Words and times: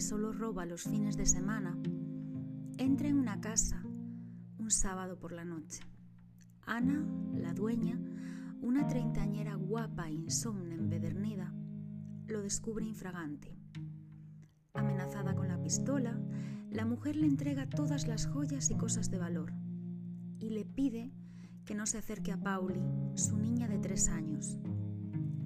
solo 0.00 0.32
roba 0.32 0.66
los 0.66 0.84
fines 0.84 1.16
de 1.16 1.26
semana, 1.26 1.76
entra 2.78 3.08
en 3.08 3.18
una 3.18 3.40
casa 3.40 3.82
un 4.58 4.70
sábado 4.70 5.18
por 5.18 5.32
la 5.32 5.44
noche. 5.44 5.82
Ana, 6.66 7.04
la 7.34 7.52
dueña, 7.52 8.00
una 8.62 8.86
treintañera 8.86 9.54
guapa 9.54 10.08
e 10.08 10.12
insomne 10.12 10.74
empedernida, 10.74 11.52
lo 12.26 12.42
descubre 12.42 12.84
infragante. 12.84 13.56
Amenazada 14.74 15.34
con 15.34 15.48
la 15.48 15.60
pistola, 15.60 16.18
la 16.70 16.84
mujer 16.84 17.16
le 17.16 17.26
entrega 17.26 17.68
todas 17.68 18.06
las 18.06 18.26
joyas 18.26 18.70
y 18.70 18.76
cosas 18.76 19.10
de 19.10 19.18
valor 19.18 19.52
y 20.38 20.50
le 20.50 20.64
pide 20.64 21.12
que 21.64 21.74
no 21.74 21.86
se 21.86 21.98
acerque 21.98 22.32
a 22.32 22.40
Pauli, 22.40 22.80
su 23.14 23.36
niña 23.36 23.68
de 23.68 23.78
tres 23.78 24.08
años. 24.08 24.56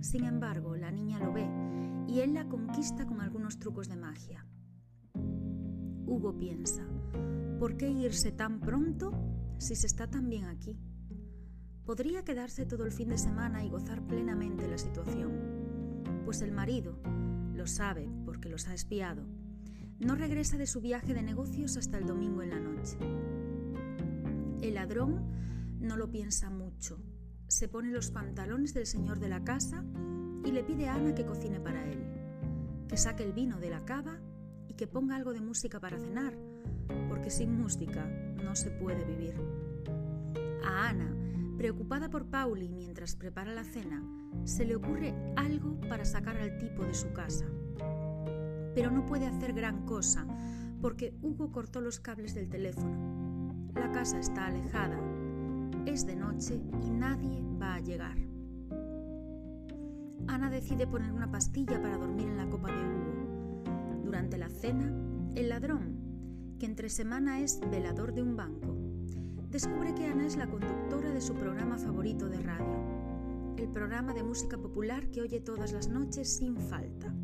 Sin 0.00 0.24
embargo, 0.24 0.76
la 0.76 0.90
niña 0.90 1.18
lo 1.18 1.32
ve 1.32 1.48
y 2.06 2.20
él 2.20 2.34
la 2.34 2.48
conquista 2.48 3.06
con 3.06 3.20
algunos 3.20 3.58
trucos 3.58 3.88
de 3.88 3.96
magia. 3.96 4.46
Hugo 6.06 6.36
piensa, 6.36 6.86
¿por 7.58 7.76
qué 7.76 7.90
irse 7.90 8.32
tan 8.32 8.60
pronto 8.60 9.12
si 9.58 9.74
se 9.74 9.86
está 9.86 10.08
tan 10.08 10.28
bien 10.28 10.44
aquí? 10.44 10.78
Podría 11.84 12.24
quedarse 12.24 12.66
todo 12.66 12.84
el 12.84 12.92
fin 12.92 13.08
de 13.08 13.18
semana 13.18 13.64
y 13.64 13.70
gozar 13.70 14.06
plenamente 14.06 14.68
la 14.68 14.78
situación, 14.78 15.32
pues 16.24 16.40
el 16.40 16.52
marido, 16.52 16.98
lo 17.54 17.66
sabe 17.66 18.08
porque 18.24 18.48
los 18.48 18.68
ha 18.68 18.74
espiado, 18.74 19.24
no 19.98 20.14
regresa 20.14 20.56
de 20.56 20.66
su 20.66 20.80
viaje 20.80 21.14
de 21.14 21.22
negocios 21.22 21.76
hasta 21.76 21.98
el 21.98 22.06
domingo 22.06 22.42
en 22.42 22.50
la 22.50 22.60
noche. 22.60 22.98
El 24.62 24.74
ladrón 24.74 25.30
no 25.80 25.96
lo 25.96 26.10
piensa 26.10 26.50
mucho, 26.50 26.98
se 27.48 27.68
pone 27.68 27.90
los 27.90 28.10
pantalones 28.10 28.74
del 28.74 28.86
señor 28.86 29.18
de 29.20 29.28
la 29.28 29.44
casa 29.44 29.84
y 30.44 30.52
le 30.52 30.62
pide 30.62 30.88
a 30.88 30.94
Ana 30.94 31.14
que 31.14 31.24
cocine 31.24 31.60
para 31.60 31.84
él, 31.84 32.04
que 32.88 32.96
saque 32.96 33.22
el 33.22 33.32
vino 33.32 33.58
de 33.58 33.70
la 33.70 33.84
cava 33.84 34.18
y 34.68 34.74
que 34.74 34.86
ponga 34.86 35.16
algo 35.16 35.32
de 35.32 35.40
música 35.40 35.80
para 35.80 35.98
cenar, 35.98 36.34
porque 37.08 37.30
sin 37.30 37.56
música 37.56 38.06
no 38.44 38.54
se 38.54 38.70
puede 38.70 39.04
vivir. 39.04 39.34
A 40.64 40.88
Ana, 40.88 41.14
preocupada 41.56 42.10
por 42.10 42.26
Pauli 42.26 42.68
mientras 42.68 43.16
prepara 43.16 43.54
la 43.54 43.64
cena, 43.64 44.02
se 44.44 44.64
le 44.64 44.76
ocurre 44.76 45.14
algo 45.36 45.80
para 45.88 46.04
sacar 46.04 46.36
al 46.36 46.58
tipo 46.58 46.84
de 46.84 46.94
su 46.94 47.12
casa. 47.12 47.46
Pero 48.74 48.90
no 48.90 49.06
puede 49.06 49.26
hacer 49.26 49.52
gran 49.52 49.86
cosa 49.86 50.26
porque 50.80 51.14
Hugo 51.22 51.50
cortó 51.50 51.80
los 51.80 52.00
cables 52.00 52.34
del 52.34 52.50
teléfono. 52.50 53.70
La 53.74 53.90
casa 53.90 54.18
está 54.18 54.46
alejada, 54.46 55.00
es 55.86 56.06
de 56.06 56.16
noche 56.16 56.60
y 56.82 56.90
nadie 56.90 57.42
va 57.60 57.76
a 57.76 57.80
llegar. 57.80 58.23
Ana 60.28 60.50
decide 60.50 60.86
poner 60.86 61.12
una 61.12 61.30
pastilla 61.30 61.80
para 61.80 61.98
dormir 61.98 62.28
en 62.28 62.36
la 62.36 62.48
copa 62.48 62.68
de 62.68 62.78
Hugo. 62.78 64.02
Durante 64.04 64.38
la 64.38 64.48
cena, 64.48 64.92
el 65.34 65.48
ladrón, 65.48 66.56
que 66.58 66.66
entre 66.66 66.88
semana 66.88 67.40
es 67.40 67.60
velador 67.70 68.14
de 68.14 68.22
un 68.22 68.36
banco, 68.36 68.76
descubre 69.50 69.94
que 69.94 70.06
Ana 70.06 70.26
es 70.26 70.36
la 70.36 70.48
conductora 70.48 71.10
de 71.10 71.20
su 71.20 71.34
programa 71.34 71.78
favorito 71.78 72.28
de 72.28 72.40
radio, 72.40 73.54
el 73.56 73.68
programa 73.68 74.12
de 74.14 74.22
música 74.22 74.58
popular 74.58 75.10
que 75.10 75.22
oye 75.22 75.40
todas 75.40 75.72
las 75.72 75.88
noches 75.88 76.36
sin 76.36 76.56
falta. 76.56 77.14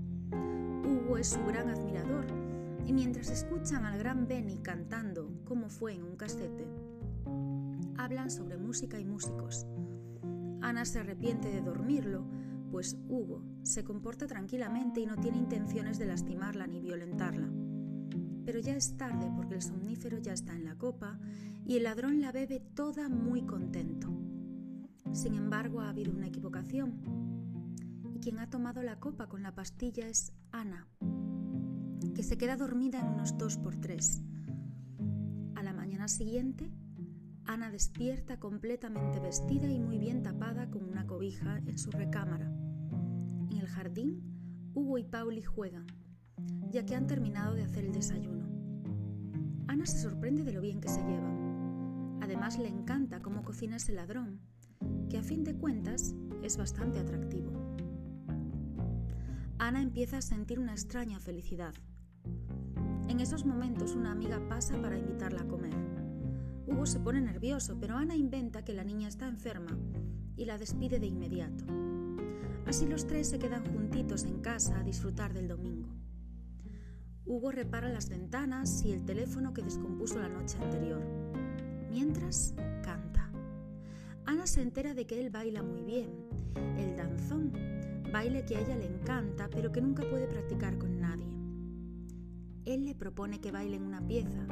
Hugo 0.84 1.16
es 1.16 1.28
su 1.28 1.44
gran 1.44 1.68
admirador 1.68 2.26
y 2.86 2.92
mientras 2.92 3.30
escuchan 3.30 3.84
al 3.84 3.98
gran 3.98 4.26
Benny 4.26 4.58
cantando 4.58 5.30
como 5.44 5.68
fue 5.68 5.94
en 5.94 6.04
un 6.04 6.16
casete, 6.16 6.66
hablan 7.96 8.30
sobre 8.30 8.56
música 8.56 8.98
y 8.98 9.04
músicos. 9.04 9.66
Ana 10.60 10.84
se 10.84 11.00
arrepiente 11.00 11.48
de 11.48 11.62
dormirlo, 11.62 12.24
pues 12.70 12.96
Hugo 13.08 13.44
se 13.62 13.84
comporta 13.84 14.26
tranquilamente 14.26 15.00
y 15.00 15.06
no 15.06 15.16
tiene 15.16 15.38
intenciones 15.38 15.98
de 15.98 16.06
lastimarla 16.06 16.66
ni 16.66 16.80
violentarla. 16.80 17.50
Pero 18.44 18.58
ya 18.60 18.74
es 18.76 18.96
tarde 18.96 19.30
porque 19.34 19.54
el 19.54 19.62
somnífero 19.62 20.18
ya 20.18 20.32
está 20.32 20.54
en 20.54 20.64
la 20.64 20.76
copa 20.76 21.18
y 21.66 21.76
el 21.76 21.84
ladrón 21.84 22.20
la 22.20 22.32
bebe 22.32 22.60
toda 22.60 23.08
muy 23.08 23.42
contento. 23.42 24.08
Sin 25.12 25.34
embargo, 25.34 25.80
ha 25.80 25.90
habido 25.90 26.12
una 26.12 26.28
equivocación. 26.28 27.00
Y 28.14 28.20
quien 28.20 28.38
ha 28.38 28.48
tomado 28.48 28.82
la 28.82 28.98
copa 29.00 29.28
con 29.28 29.42
la 29.42 29.54
pastilla 29.54 30.08
es 30.08 30.32
Ana, 30.52 30.88
que 32.14 32.22
se 32.22 32.38
queda 32.38 32.56
dormida 32.56 33.00
en 33.00 33.08
unos 33.08 33.36
dos 33.36 33.56
por 33.56 33.76
tres. 33.76 34.22
A 35.54 35.62
la 35.62 35.72
mañana 35.72 36.08
siguiente, 36.08 36.70
Ana 37.44 37.70
despierta 37.70 38.38
completamente 38.38 39.18
vestida 39.20 39.70
y 39.70 39.80
muy 39.80 39.98
bien 39.98 40.22
tapada 40.22 40.70
con 40.70 40.84
una 40.84 41.06
cobija 41.06 41.58
en 41.66 41.78
su 41.78 41.90
recámara. 41.90 42.49
Jardín, 43.70 44.20
Hugo 44.74 44.98
y 44.98 45.04
Pauli 45.04 45.42
juegan, 45.42 45.86
ya 46.70 46.84
que 46.84 46.94
han 46.94 47.06
terminado 47.06 47.54
de 47.54 47.62
hacer 47.62 47.84
el 47.84 47.92
desayuno. 47.92 48.46
Ana 49.68 49.86
se 49.86 49.98
sorprende 49.98 50.42
de 50.42 50.52
lo 50.52 50.60
bien 50.60 50.80
que 50.80 50.88
se 50.88 51.00
llevan. 51.00 52.18
Además 52.20 52.58
le 52.58 52.68
encanta 52.68 53.20
cómo 53.20 53.42
cocina 53.42 53.76
ese 53.76 53.92
ladrón, 53.92 54.40
que 55.08 55.18
a 55.18 55.22
fin 55.22 55.44
de 55.44 55.54
cuentas 55.54 56.14
es 56.42 56.56
bastante 56.56 56.98
atractivo. 56.98 57.52
Ana 59.58 59.82
empieza 59.82 60.18
a 60.18 60.22
sentir 60.22 60.58
una 60.58 60.72
extraña 60.72 61.20
felicidad. 61.20 61.74
En 63.08 63.20
esos 63.20 63.44
momentos 63.44 63.94
una 63.94 64.12
amiga 64.12 64.40
pasa 64.48 64.80
para 64.80 64.98
invitarla 64.98 65.42
a 65.42 65.48
comer. 65.48 65.74
Hugo 66.66 66.86
se 66.86 67.00
pone 67.00 67.20
nervioso, 67.20 67.78
pero 67.80 67.96
Ana 67.96 68.16
inventa 68.16 68.64
que 68.64 68.72
la 68.72 68.84
niña 68.84 69.08
está 69.08 69.28
enferma 69.28 69.78
y 70.36 70.44
la 70.44 70.58
despide 70.58 70.98
de 70.98 71.06
inmediato. 71.06 71.89
Así 72.66 72.86
los 72.86 73.06
tres 73.06 73.28
se 73.28 73.38
quedan 73.38 73.64
juntitos 73.64 74.24
en 74.24 74.40
casa 74.40 74.78
a 74.78 74.84
disfrutar 74.84 75.32
del 75.32 75.48
domingo. 75.48 75.88
Hugo 77.26 77.52
repara 77.52 77.88
las 77.88 78.08
ventanas 78.08 78.82
y 78.84 78.92
el 78.92 79.04
teléfono 79.04 79.52
que 79.52 79.62
descompuso 79.62 80.18
la 80.18 80.28
noche 80.28 80.58
anterior. 80.58 81.02
Mientras, 81.90 82.54
canta. 82.82 83.30
Ana 84.26 84.46
se 84.46 84.62
entera 84.62 84.94
de 84.94 85.06
que 85.06 85.20
él 85.20 85.30
baila 85.30 85.62
muy 85.62 85.82
bien, 85.82 86.08
el 86.78 86.96
danzón, 86.96 87.52
baile 88.12 88.44
que 88.44 88.56
a 88.56 88.60
ella 88.60 88.76
le 88.76 88.86
encanta 88.86 89.48
pero 89.50 89.72
que 89.72 89.80
nunca 89.80 90.02
puede 90.08 90.26
practicar 90.26 90.78
con 90.78 91.00
nadie. 91.00 91.36
Él 92.64 92.84
le 92.84 92.94
propone 92.94 93.40
que 93.40 93.52
bailen 93.52 93.82
una 93.82 94.06
pieza 94.06 94.46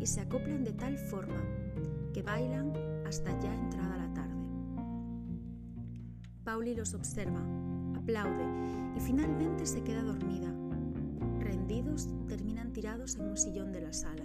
y 0.00 0.06
se 0.06 0.20
acoplan 0.20 0.64
de 0.64 0.72
tal 0.72 0.98
forma 0.98 1.42
que 2.12 2.22
bailan 2.22 2.72
hasta 3.06 3.38
ya 3.40 3.54
entrada. 3.54 3.91
Pauli 6.44 6.74
los 6.74 6.94
observa, 6.94 7.40
aplaude 7.96 8.44
y 8.96 9.00
finalmente 9.00 9.66
se 9.66 9.82
queda 9.82 10.02
dormida. 10.02 10.52
Rendidos, 11.40 12.08
terminan 12.28 12.72
tirados 12.72 13.16
en 13.16 13.30
un 13.30 13.36
sillón 13.36 13.72
de 13.72 13.80
la 13.80 13.92
sala. 13.92 14.24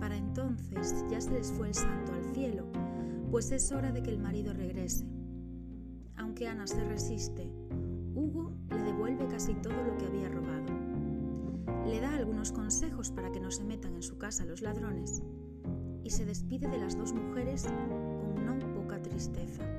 Para 0.00 0.16
entonces 0.16 1.04
ya 1.10 1.20
se 1.20 1.32
les 1.32 1.52
fue 1.52 1.68
el 1.68 1.74
santo 1.74 2.12
al 2.12 2.34
cielo, 2.34 2.66
pues 3.30 3.50
es 3.52 3.70
hora 3.72 3.92
de 3.92 4.02
que 4.02 4.10
el 4.10 4.18
marido 4.18 4.52
regrese. 4.52 5.06
Aunque 6.16 6.48
Ana 6.48 6.66
se 6.66 6.82
resiste, 6.84 7.50
Hugo 8.14 8.52
le 8.70 8.82
devuelve 8.82 9.26
casi 9.28 9.54
todo 9.54 9.82
lo 9.82 9.96
que 9.98 10.06
había 10.06 10.28
robado 10.28 10.82
le 11.86 12.00
da 12.00 12.14
algunos 12.14 12.52
consejos 12.52 13.10
para 13.10 13.30
que 13.32 13.40
no 13.40 13.50
se 13.50 13.64
metan 13.64 13.94
en 13.96 14.02
su 14.02 14.16
casa 14.16 14.44
los 14.44 14.62
ladrones 14.62 15.22
y 16.02 16.10
se 16.10 16.24
despide 16.24 16.68
de 16.68 16.78
las 16.78 16.96
dos 16.96 17.12
mujeres 17.12 17.64
con 17.64 18.46
no 18.46 18.72
poca 18.72 19.00
tristeza. 19.02 19.71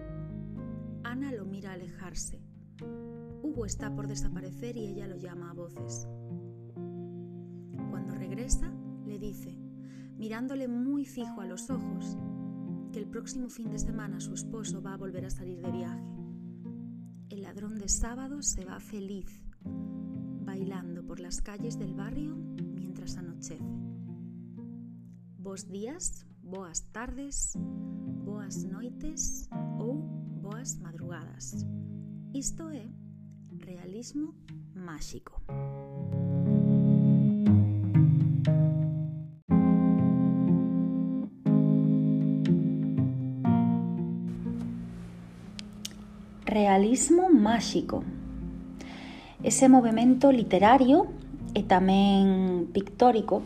Hugo 3.41 3.65
está 3.65 3.93
por 3.95 4.07
desaparecer 4.07 4.77
y 4.77 4.85
ella 4.85 5.07
lo 5.07 5.15
llama 5.15 5.49
a 5.49 5.53
voces. 5.53 6.07
Cuando 7.89 8.13
regresa, 8.13 8.71
le 9.05 9.17
dice, 9.17 9.57
mirándole 10.17 10.67
muy 10.67 11.05
fijo 11.05 11.41
a 11.41 11.47
los 11.47 11.69
ojos, 11.69 12.17
que 12.91 12.99
el 12.99 13.07
próximo 13.07 13.49
fin 13.49 13.71
de 13.71 13.79
semana 13.79 14.19
su 14.19 14.33
esposo 14.33 14.81
va 14.81 14.93
a 14.93 14.97
volver 14.97 15.25
a 15.25 15.31
salir 15.31 15.59
de 15.59 15.71
viaje. 15.71 16.03
El 17.29 17.41
ladrón 17.41 17.79
de 17.79 17.89
sábado 17.89 18.43
se 18.43 18.63
va 18.63 18.79
feliz 18.79 19.43
bailando 20.45 21.03
por 21.03 21.19
las 21.19 21.41
calles 21.41 21.79
del 21.79 21.95
barrio 21.95 22.35
mientras 22.35 23.17
anochece. 23.17 23.65
Bos 25.37 25.67
días, 25.67 26.27
boas 26.43 26.91
tardes, 26.91 27.57
boas 27.57 28.63
noites 28.65 29.49
ou 29.79 29.97
boas 30.41 30.77
madrugadas. 30.79 31.65
Isto 32.33 32.71
é 32.71 32.81
realismo 33.63 34.33
máxico. 34.73 35.39
Realismo 46.43 47.29
máxico. 47.29 48.03
Ese 49.43 49.69
movimento 49.69 50.31
literario 50.31 51.13
e 51.53 51.61
tamén 51.61 52.65
pictórico 52.73 53.45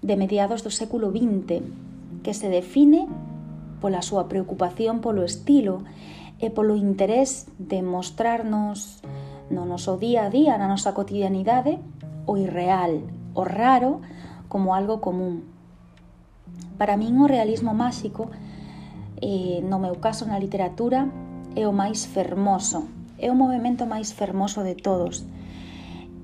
de 0.00 0.16
mediados 0.16 0.64
do 0.64 0.72
século 0.72 1.12
XX 1.12 1.60
que 2.24 2.32
se 2.32 2.48
define 2.48 3.04
pola 3.84 4.00
súa 4.00 4.32
preocupación 4.32 5.04
polo 5.04 5.28
estilo 5.28 5.84
e 6.38 6.50
polo 6.54 6.78
interés 6.78 7.50
de 7.58 7.82
mostrarnos 7.82 9.02
no 9.50 9.66
noso 9.66 9.98
día 9.98 10.26
a 10.26 10.30
día, 10.30 10.54
na 10.56 10.70
nosa 10.70 10.94
cotidianidade, 10.94 11.82
o 12.26 12.38
irreal, 12.38 13.02
o 13.34 13.42
raro, 13.42 14.00
como 14.46 14.74
algo 14.74 15.00
común. 15.02 15.44
Para 16.78 16.96
min 16.96 17.18
o 17.18 17.26
realismo 17.26 17.74
máxico, 17.74 18.30
eh, 19.18 19.60
no 19.66 19.82
meu 19.82 19.98
caso 19.98 20.28
na 20.30 20.38
literatura, 20.38 21.10
é 21.56 21.66
o 21.66 21.74
máis 21.74 22.06
fermoso, 22.06 22.86
é 23.18 23.32
o 23.32 23.36
movimento 23.36 23.82
máis 23.88 24.14
fermoso 24.14 24.62
de 24.62 24.78
todos. 24.78 25.26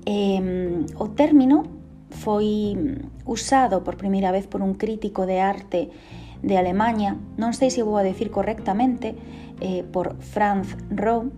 Eh, 0.05 0.85
o 0.95 1.11
término 1.11 1.65
foi 2.07 2.77
usado 3.25 3.83
por 3.83 3.97
primeira 3.97 4.31
vez 4.31 4.47
por 4.47 4.61
un 4.61 4.79
crítico 4.79 5.25
de 5.25 5.41
arte 5.41 5.91
de 6.45 6.61
Alemanha, 6.61 7.17
non 7.41 7.57
sei 7.57 7.73
se 7.73 7.81
vou 7.81 7.97
a 7.97 8.05
decir 8.05 8.29
correctamente, 8.29 9.17
eh, 9.57 9.81
por 9.81 10.13
Franz 10.21 10.77
Rowe, 10.93 11.33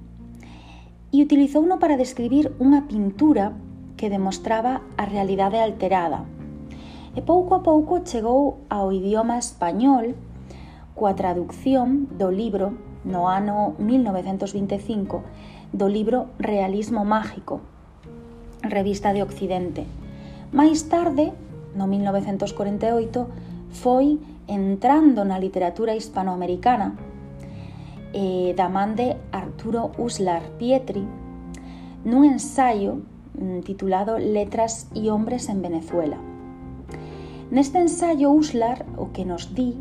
e 1.16 1.24
utilizouno 1.24 1.80
para 1.80 1.96
describir 1.96 2.52
unha 2.60 2.84
pintura 2.92 3.56
que 3.96 4.12
demostraba 4.12 4.84
a 5.00 5.08
realidade 5.08 5.64
alterada. 5.64 6.28
E 7.16 7.24
pouco 7.24 7.56
a 7.56 7.64
pouco 7.64 8.04
chegou 8.04 8.68
ao 8.68 8.92
idioma 8.92 9.40
español 9.40 10.20
coa 10.92 11.16
traducción 11.16 12.12
do 12.12 12.28
libro 12.28 12.76
no 13.08 13.32
ano 13.32 13.80
1925 13.80 15.24
do 15.72 15.88
libro 15.88 16.36
Realismo 16.36 17.08
Mágico, 17.08 17.64
revista 18.60 19.16
de 19.16 19.24
Occidente. 19.24 19.88
Máis 20.52 20.92
tarde, 20.92 21.32
no 21.80 21.88
1948, 21.88 23.72
foi 23.72 24.20
entrando 24.48 25.26
na 25.26 25.38
literatura 25.40 25.96
hispanoamericana 25.96 26.96
eh, 28.14 28.54
da 28.56 28.70
man 28.70 28.96
de 28.96 29.18
Arturo 29.32 29.92
Uslar 30.00 30.42
Pietri 30.58 31.04
nun 32.08 32.24
ensaio 32.24 33.04
mm, 33.36 33.68
titulado 33.68 34.16
Letras 34.18 34.88
e 34.96 35.12
Hombres 35.12 35.52
en 35.52 35.62
Venezuela. 35.62 36.18
Neste 37.52 37.80
ensaio 37.80 38.32
Uslar 38.32 38.88
o 38.96 39.12
que 39.12 39.28
nos 39.28 39.52
di 39.52 39.76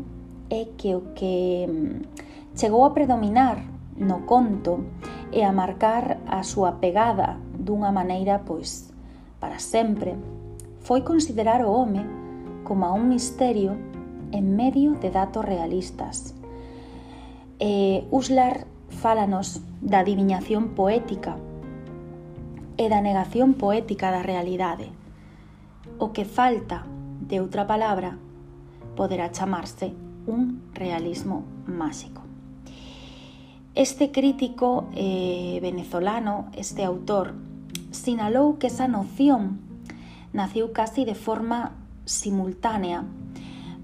é 0.51 0.67
que 0.75 0.95
o 0.95 1.15
que 1.15 1.67
mm, 1.67 2.55
chegou 2.55 2.83
a 2.83 2.91
predominar 2.91 3.63
no 3.95 4.27
conto 4.27 4.83
e 5.31 5.43
a 5.43 5.51
marcar 5.51 6.19
a 6.27 6.43
súa 6.43 6.83
pegada 6.83 7.39
dunha 7.55 7.91
maneira, 7.91 8.43
pois, 8.43 8.91
para 9.39 9.59
sempre, 9.59 10.15
foi 10.79 11.01
considerar 11.01 11.63
o 11.63 11.71
home 11.71 12.03
como 12.63 12.85
a 12.85 12.93
un 12.93 13.07
misterio 13.07 13.86
en 14.31 14.55
medio 14.55 14.93
de 14.93 15.11
datos 15.11 15.45
realistas. 15.45 16.35
Eh, 17.59 18.05
Uslar 18.11 18.67
fálanos 18.89 19.61
da 19.81 19.99
adiviñación 19.99 20.75
poética 20.75 21.37
e 22.77 22.89
da 22.89 23.01
negación 23.01 23.57
poética 23.57 24.13
da 24.13 24.21
realidade. 24.21 24.93
O 25.97 26.13
que 26.13 26.25
falta, 26.25 26.85
de 27.21 27.41
outra 27.41 27.65
palabra, 27.65 28.17
poderá 28.95 29.33
chamarse 29.33 29.93
un 30.27 30.61
realismo 30.73 31.43
máxico. 31.65 32.21
Este 33.73 34.11
crítico 34.11 34.89
eh, 34.95 35.59
venezolano, 35.61 36.49
este 36.57 36.83
autor, 36.83 37.33
sinalou 37.91 38.57
que 38.57 38.67
esa 38.67 38.89
noción 38.89 39.61
naciu 40.33 40.73
casi 40.73 41.05
de 41.05 41.13
forma 41.13 41.77
simultánea 42.05 43.05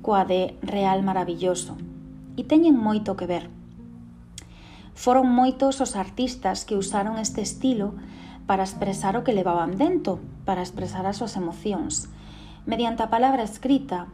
coa 0.04 0.28
de 0.28 0.60
Real 0.62 1.02
Maravilloso. 1.02 1.80
E 2.36 2.44
teñen 2.44 2.76
moito 2.76 3.16
que 3.16 3.26
ver. 3.26 3.48
Foron 4.94 5.32
moitos 5.32 5.80
os 5.80 5.96
artistas 5.96 6.68
que 6.68 6.76
usaron 6.78 7.18
este 7.18 7.42
estilo 7.42 7.96
para 8.46 8.68
expresar 8.68 9.16
o 9.16 9.24
que 9.24 9.34
levaban 9.34 9.80
dentro, 9.80 10.20
para 10.44 10.62
expresar 10.62 11.08
as 11.08 11.24
súas 11.24 11.40
emocións, 11.40 12.12
mediante 12.68 13.02
a 13.02 13.10
palabra 13.10 13.48
escrita, 13.48 14.12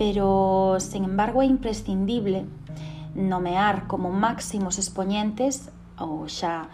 pero, 0.00 0.80
sen 0.80 1.04
embargo, 1.04 1.44
é 1.44 1.46
imprescindible 1.46 2.48
nomear 3.14 3.86
como 3.86 4.10
máximos 4.10 4.80
expoñentes 4.80 5.70
o 6.00 6.26
xa 6.26 6.66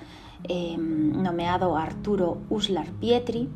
eh, 0.49 0.79
nomeado 0.79 1.77
Arturo 1.77 2.41
Uslar 2.49 2.89
Pietri, 2.97 3.51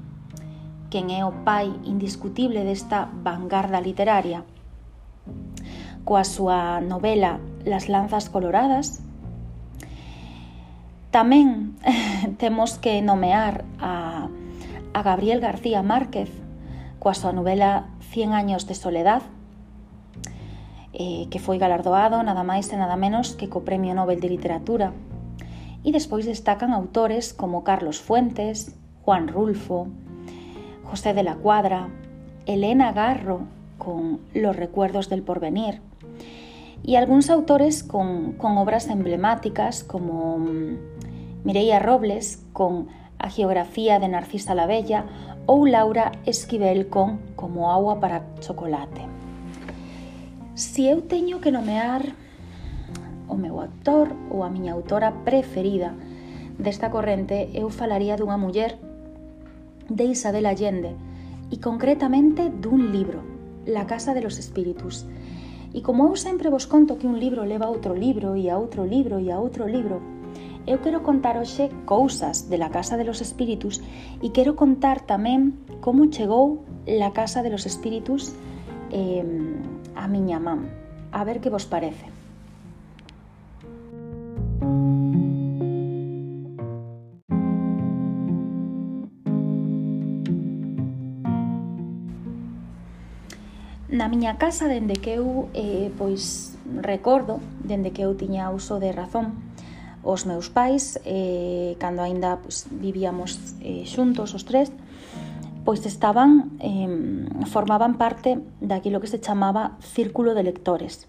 quen 0.93 1.09
é 1.09 1.25
o 1.25 1.33
pai 1.47 1.73
indiscutible 1.89 2.61
desta 2.67 3.09
vanguarda 3.09 3.81
literaria, 3.81 4.45
coa 6.05 6.25
súa 6.25 6.81
novela 6.85 7.41
Las 7.65 7.89
lanzas 7.89 8.29
coloradas. 8.29 9.01
Tamén 11.09 11.81
temos 12.43 12.77
que 12.77 13.01
nomear 13.01 13.65
a, 13.81 14.29
a 14.93 15.01
Gabriel 15.01 15.41
García 15.41 15.81
Márquez 15.81 16.29
coa 17.01 17.17
súa 17.17 17.33
novela 17.33 17.89
Cien 18.15 18.31
años 18.31 18.69
de 18.71 18.79
soledad, 18.79 19.27
eh, 20.95 21.27
que 21.33 21.43
foi 21.43 21.59
galardoado 21.59 22.23
nada 22.23 22.47
máis 22.47 22.71
e 22.71 22.77
nada 22.79 22.95
menos 22.95 23.35
que 23.35 23.51
co 23.51 23.67
Premio 23.67 23.97
Nobel 23.97 24.21
de 24.21 24.31
Literatura. 24.31 24.95
E 25.85 25.91
despois 25.91 26.25
destacan 26.25 26.71
autores 26.73 27.35
como 27.35 27.67
Carlos 27.67 27.99
Fuentes, 27.99 28.73
Juan 29.03 29.29
Rulfo, 29.29 29.91
José 30.85 31.13
de 31.13 31.25
la 31.27 31.37
Cuadra, 31.37 31.91
Elena 32.47 32.93
Garro 32.93 33.49
con 33.79 34.21
Los 34.35 34.57
recuerdos 34.57 35.09
del 35.09 35.23
porvenir, 35.23 35.81
y 36.85 36.97
algúns 36.97 37.31
autores 37.31 37.83
con, 37.83 38.37
obras 38.39 38.89
emblemáticas 38.89 39.85
como 39.85 40.39
mm, 40.39 41.45
Mireia 41.45 41.79
Robles 41.79 42.45
con 42.53 42.89
A 43.19 43.31
geografía 43.31 43.99
de 43.99 44.09
Narcisa 44.09 44.55
la 44.55 44.67
Bella 44.67 45.07
ou 45.47 45.65
Laura 45.65 46.13
Esquivel 46.29 46.89
con 46.93 47.21
Como 47.37 47.73
agua 47.73 48.01
para 48.01 48.29
chocolate. 48.41 49.09
Si 50.55 50.87
eu 50.93 51.01
teño 51.09 51.41
que 51.41 51.51
nomear 51.51 52.15
o 53.29 53.35
meu 53.35 53.59
autor 53.65 54.13
ou 54.29 54.45
a 54.45 54.53
miña 54.53 54.77
autora 54.77 55.25
preferida 55.25 55.97
desta 56.61 56.93
corrente, 56.93 57.49
eu 57.57 57.73
falaría 57.73 58.21
dunha 58.21 58.37
muller 58.37 58.77
de 59.89 60.05
Isabel 60.05 60.45
Allende 60.45 60.93
e 61.49 61.57
concretamente 61.65 62.53
dun 62.53 62.93
libro, 62.93 63.34
La 63.67 63.87
Casa 63.87 64.15
de 64.15 64.23
los 64.23 64.39
Espíritus, 64.39 65.07
E 65.75 65.83
como 65.83 66.07
eu 66.07 66.15
sempre 66.15 66.55
vos 66.55 66.71
conto 66.71 67.03
que 67.03 67.11
un 67.11 67.19
libro 67.19 67.43
leva 67.43 67.67
a 67.67 67.73
outro 67.75 67.99
libro 67.99 68.39
e 68.39 68.47
a 68.47 68.55
outro 68.55 68.87
libro 68.87 69.19
e 69.19 69.35
a 69.35 69.43
outro 69.43 69.67
libro, 69.67 69.99
eu 70.71 70.79
quero 70.79 71.03
contar 71.03 71.35
hoxe 71.35 71.67
cousas 71.83 72.47
de 72.47 72.63
la 72.63 72.71
Casa 72.71 72.95
de 72.95 73.03
los 73.03 73.19
Espíritus 73.19 73.83
e 74.23 74.31
quero 74.31 74.55
contar 74.55 75.03
tamén 75.03 75.59
como 75.83 76.07
chegou 76.15 76.63
la 76.87 77.11
Casa 77.11 77.43
de 77.43 77.51
los 77.51 77.67
Espíritus 77.67 78.39
eh, 78.95 79.27
a 79.99 80.07
miña 80.07 80.39
mam. 80.39 80.71
A 81.11 81.27
ver 81.27 81.43
que 81.43 81.51
vos 81.51 81.67
parece. 81.67 82.07
Na 93.95 94.11
miña 94.11 94.43
casa, 94.43 94.67
dende 94.67 94.99
que 94.99 95.23
eu, 95.23 95.47
eh, 95.55 95.87
pois, 95.95 96.59
recordo, 96.83 97.39
dende 97.63 97.95
que 97.95 98.03
eu 98.03 98.19
tiña 98.19 98.51
uso 98.51 98.83
de 98.83 98.91
razón, 98.91 99.39
os 100.03 100.27
meus 100.27 100.51
pais, 100.51 100.99
eh, 101.07 101.79
cando 101.79 102.03
aínda 102.03 102.43
pois, 102.43 102.67
vivíamos 102.75 103.55
eh, 103.63 103.87
xuntos 103.87 104.35
os 104.35 104.43
tres, 104.43 104.75
pois 105.63 105.87
estaban, 105.87 106.59
eh, 106.59 106.91
formaban 107.47 107.95
parte 107.95 108.43
daquilo 108.59 108.99
que 108.99 109.07
se 109.07 109.23
chamaba 109.23 109.79
Círculo 109.79 110.35
de 110.35 110.43
Lectores. 110.43 111.07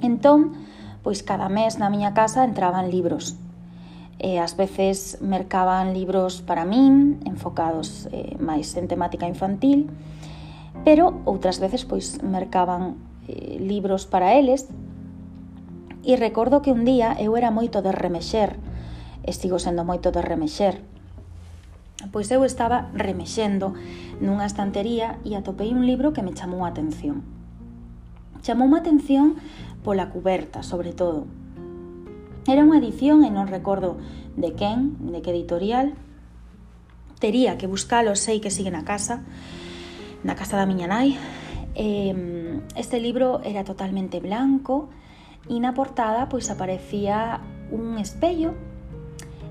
Entón, 0.00 0.56
pois 1.04 1.20
cada 1.20 1.52
mes 1.52 1.76
na 1.76 1.92
miña 1.92 2.16
casa 2.16 2.48
entraban 2.48 2.88
libros, 2.88 3.36
e 4.16 4.40
ás 4.40 4.56
veces 4.56 5.20
mercaban 5.20 5.92
libros 5.92 6.40
para 6.40 6.64
min, 6.64 7.20
enfocados 7.28 8.08
eh, 8.08 8.40
máis 8.40 8.72
en 8.80 8.88
temática 8.88 9.28
infantil, 9.28 9.92
pero 10.84 11.20
outras 11.26 11.58
veces 11.58 11.84
pois 11.84 12.22
mercaban 12.22 12.96
eh, 13.28 13.58
libros 13.60 14.06
para 14.06 14.34
eles. 14.34 14.68
E 16.04 16.16
recordo 16.16 16.62
que 16.62 16.72
un 16.72 16.86
día 16.86 17.12
eu 17.20 17.36
era 17.36 17.50
moito 17.52 17.82
de 17.82 17.92
remexer 17.92 18.56
e 19.26 19.36
sigo 19.36 19.60
sendo 19.60 19.84
moito 19.84 20.08
de 20.08 20.24
remexer. 20.24 20.80
Pois 22.14 22.30
eu 22.30 22.46
estaba 22.46 22.88
remexendo 22.94 23.74
nunha 24.22 24.46
estantería 24.48 25.20
e 25.26 25.36
atopei 25.36 25.74
un 25.74 25.84
libro 25.84 26.16
que 26.16 26.24
me 26.24 26.32
chamou 26.32 26.64
a 26.64 26.72
atención. 26.72 27.26
Chamou 28.40 28.72
a 28.72 28.80
atención 28.80 29.36
pola 29.84 30.08
cuberta, 30.08 30.64
sobre 30.64 30.96
todo. 30.96 31.28
Era 32.48 32.64
unha 32.64 32.80
edición 32.80 33.26
e 33.26 33.30
non 33.34 33.50
recordo 33.50 34.00
de 34.38 34.56
quen, 34.56 34.96
de 35.12 35.20
que 35.20 35.36
editorial. 35.36 35.92
Tería 37.20 37.60
que 37.60 37.68
buscalo, 37.68 38.16
sei 38.16 38.40
que 38.40 38.54
sigue 38.54 38.72
na 38.72 38.88
casa. 38.88 39.20
e 39.20 39.67
na 40.28 40.36
casa 40.36 40.60
da 40.60 40.68
miña 40.68 40.84
nai. 40.84 41.16
Eh, 41.72 42.60
este 42.76 43.00
libro 43.00 43.40
era 43.40 43.64
totalmente 43.64 44.20
blanco 44.20 44.92
e 45.48 45.56
na 45.56 45.72
portada 45.72 46.28
pois 46.28 46.52
aparecía 46.52 47.40
un 47.72 47.96
espello 47.96 48.52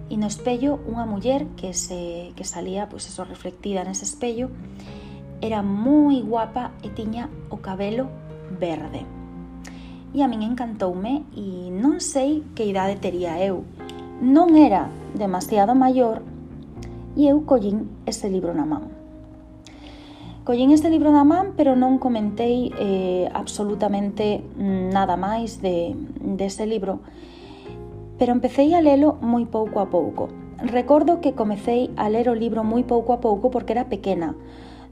e 0.06 0.16
no 0.22 0.30
espello 0.30 0.78
unha 0.86 1.10
muller 1.10 1.50
que 1.58 1.74
se 1.74 2.30
que 2.38 2.46
salía 2.46 2.86
pois 2.86 3.10
eso 3.10 3.26
reflectida 3.26 3.82
nese 3.82 4.06
espello 4.06 4.54
era 5.42 5.66
moi 5.66 6.22
guapa 6.22 6.78
e 6.86 6.94
tiña 6.94 7.34
o 7.50 7.58
cabelo 7.58 8.14
verde. 8.54 9.02
E 10.14 10.22
a 10.22 10.30
min 10.30 10.46
encantoume 10.46 11.26
e 11.34 11.74
non 11.74 11.98
sei 12.06 12.46
que 12.54 12.70
idade 12.70 13.02
tería 13.02 13.42
eu. 13.42 13.66
Non 14.22 14.54
era 14.54 14.94
demasiado 15.18 15.74
maior 15.74 16.22
e 17.18 17.26
eu 17.26 17.42
collín 17.50 17.90
ese 18.06 18.30
libro 18.30 18.54
na 18.54 18.66
man. 18.70 18.97
Collín 20.48 20.72
este 20.72 20.90
libro 20.90 21.12
da 21.12 21.28
man, 21.28 21.60
pero 21.60 21.76
non 21.76 22.00
comentei 22.00 22.72
eh, 22.80 23.28
absolutamente 23.36 24.40
nada 24.56 25.20
máis 25.20 25.60
de, 25.60 25.92
deste 26.24 26.64
libro, 26.64 27.04
pero 28.16 28.32
empecéi 28.32 28.72
a 28.72 28.80
lelo 28.80 29.20
moi 29.20 29.44
pouco 29.44 29.84
a 29.84 29.92
pouco. 29.92 30.32
Recordo 30.64 31.20
que 31.20 31.36
comecei 31.36 31.92
a 32.00 32.08
ler 32.08 32.32
o 32.32 32.40
libro 32.40 32.64
moi 32.64 32.88
pouco 32.88 33.12
a 33.12 33.20
pouco 33.20 33.52
porque 33.52 33.76
era 33.76 33.92
pequena, 33.92 34.40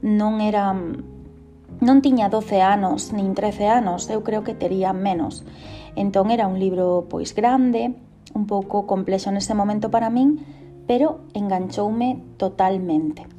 non 0.04 0.44
era 0.44 0.76
non 0.76 2.04
tiña 2.04 2.28
12 2.28 2.60
anos 2.60 3.16
nin 3.16 3.32
13 3.32 3.80
anos, 3.80 4.12
eu 4.12 4.20
creo 4.20 4.44
que 4.44 4.52
tería 4.52 4.92
menos. 4.92 5.48
Entón 5.96 6.28
era 6.28 6.52
un 6.52 6.60
libro 6.60 7.08
pois 7.08 7.32
grande, 7.32 7.96
un 8.36 8.44
pouco 8.44 8.84
complexo 8.84 9.32
nese 9.32 9.56
momento 9.56 9.88
para 9.88 10.12
min, 10.12 10.36
pero 10.84 11.24
enganchoume 11.32 12.20
totalmente 12.36 13.35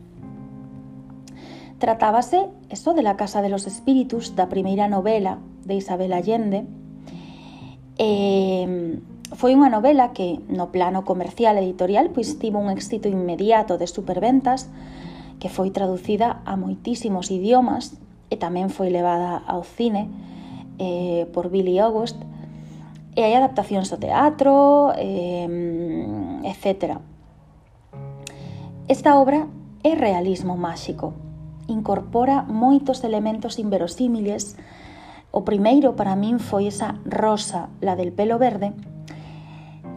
tratábase 1.80 2.50
eso 2.70 2.94
de 2.94 3.04
la 3.04 3.18
Casa 3.18 3.42
de 3.42 3.50
los 3.50 3.68
Espíritus 3.68 4.36
da 4.36 4.50
primeira 4.50 4.88
novela 4.88 5.38
de 5.66 5.76
Isabel 5.76 6.14
Allende. 6.14 6.66
E 7.98 9.02
foi 9.36 9.54
unha 9.54 9.70
novela 9.70 10.16
que 10.16 10.40
no 10.48 10.72
plano 10.72 11.04
comercial 11.04 11.60
editorial 11.60 12.10
pois 12.16 12.40
tivo 12.40 12.58
un 12.58 12.72
éxito 12.72 13.12
inmediato 13.12 13.76
de 13.76 13.86
superventas 13.86 14.72
que 15.38 15.52
foi 15.52 15.70
traducida 15.70 16.42
a 16.48 16.56
moitísimos 16.56 17.30
idiomas 17.30 18.00
e 18.32 18.40
tamén 18.40 18.74
foi 18.74 18.90
levada 18.90 19.44
ao 19.46 19.62
cine 19.62 20.10
eh, 20.80 21.30
por 21.36 21.52
Billy 21.54 21.78
August. 21.78 22.18
E 23.18 23.22
hai 23.22 23.34
adaptacións 23.36 23.90
ao 23.94 24.02
teatro 24.02 24.94
eh, 24.98 25.46
etc. 26.48 26.98
Esta 28.88 29.20
obra 29.20 29.46
é 29.84 29.94
realismo 29.94 30.56
máxico 30.56 31.27
incorpora 31.68 32.44
moitos 32.48 33.04
elementos 33.04 33.60
inverosímiles. 33.60 34.56
O 35.32 35.44
primeiro 35.44 35.94
para 36.00 36.16
min 36.16 36.40
foi 36.40 36.68
esa 36.68 36.98
rosa, 37.04 37.70
la 37.84 37.96
del 37.96 38.12
pelo 38.12 38.40
verde, 38.40 38.74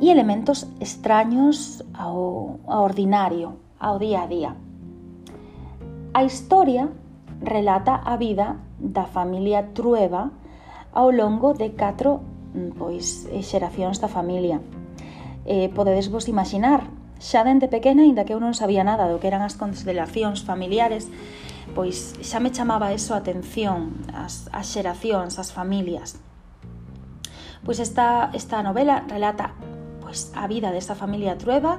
e 0.00 0.11
elementos 0.11 0.67
extraños 0.81 1.85
ao, 1.93 2.59
ao 2.67 2.83
ordinario, 2.83 3.61
ao 3.79 3.99
día 4.00 4.25
a 4.25 4.27
día. 4.27 4.53
A 6.12 6.25
historia 6.25 6.91
relata 7.41 8.00
a 8.03 8.17
vida 8.17 8.59
da 8.81 9.05
familia 9.05 9.71
Trueba 9.73 10.33
ao 10.93 11.12
longo 11.12 11.55
de 11.55 11.77
catro 11.77 12.21
mm, 12.55 12.75
pois 12.81 13.29
xeracións 13.45 14.00
da 14.00 14.09
familia. 14.09 14.59
Eh, 15.47 15.71
podedes 15.73 16.11
vos 16.11 16.27
imaginar, 16.29 16.89
xa 17.21 17.45
dende 17.45 17.69
pequena, 17.69 18.03
aínda 18.03 18.25
que 18.25 18.33
eu 18.33 18.41
non 18.41 18.57
sabía 18.57 18.83
nada 18.83 19.07
do 19.07 19.21
que 19.21 19.29
eran 19.29 19.45
as 19.45 19.57
constelacións 19.57 20.43
familiares, 20.43 21.12
pois 21.75 22.19
xa 22.21 22.39
me 22.41 22.50
chamaba 22.50 22.93
eso 22.93 23.15
a 23.15 23.23
atención, 23.23 24.05
as, 24.12 24.49
as 24.53 24.67
xeracións, 24.71 25.39
as 25.39 25.53
familias. 25.55 26.19
Pois 27.65 27.79
esta, 27.79 28.31
esta 28.33 28.62
novela 28.62 29.05
relata 29.09 29.53
pois, 30.00 30.33
a 30.35 30.49
vida 30.49 30.73
desta 30.73 30.97
familia 30.97 31.37
Trueba 31.37 31.79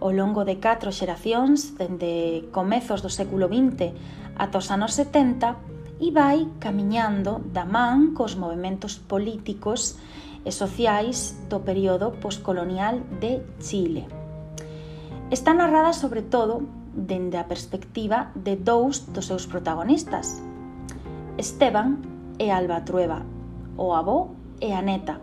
ao 0.00 0.10
longo 0.12 0.44
de 0.44 0.60
catro 0.60 0.92
xeracións 0.92 1.78
dende 1.78 2.46
comezos 2.52 3.00
do 3.00 3.08
século 3.08 3.48
XX 3.48 3.94
ata 4.36 4.58
os 4.58 4.68
anos 4.68 4.92
70 4.98 6.02
e 6.02 6.10
vai 6.10 6.50
camiñando 6.58 7.40
da 7.54 7.64
man 7.64 8.12
cos 8.12 8.34
movimentos 8.34 8.98
políticos 8.98 9.96
e 10.44 10.50
sociais 10.52 11.40
do 11.48 11.64
período 11.64 12.12
poscolonial 12.20 13.00
de 13.16 13.40
Chile. 13.62 14.04
Está 15.30 15.56
narrada 15.56 15.96
sobre 15.96 16.20
todo 16.20 16.83
dende 16.94 17.36
a 17.36 17.50
perspectiva 17.50 18.30
de 18.38 18.56
dous 18.56 19.10
dos 19.12 19.26
seus 19.26 19.44
protagonistas, 19.50 20.40
Esteban 21.36 21.98
e 22.38 22.54
Alba 22.54 22.86
Trueba, 22.86 23.26
o 23.76 23.94
avó 23.94 24.30
e 24.62 24.72
a 24.72 24.80
neta, 24.80 25.18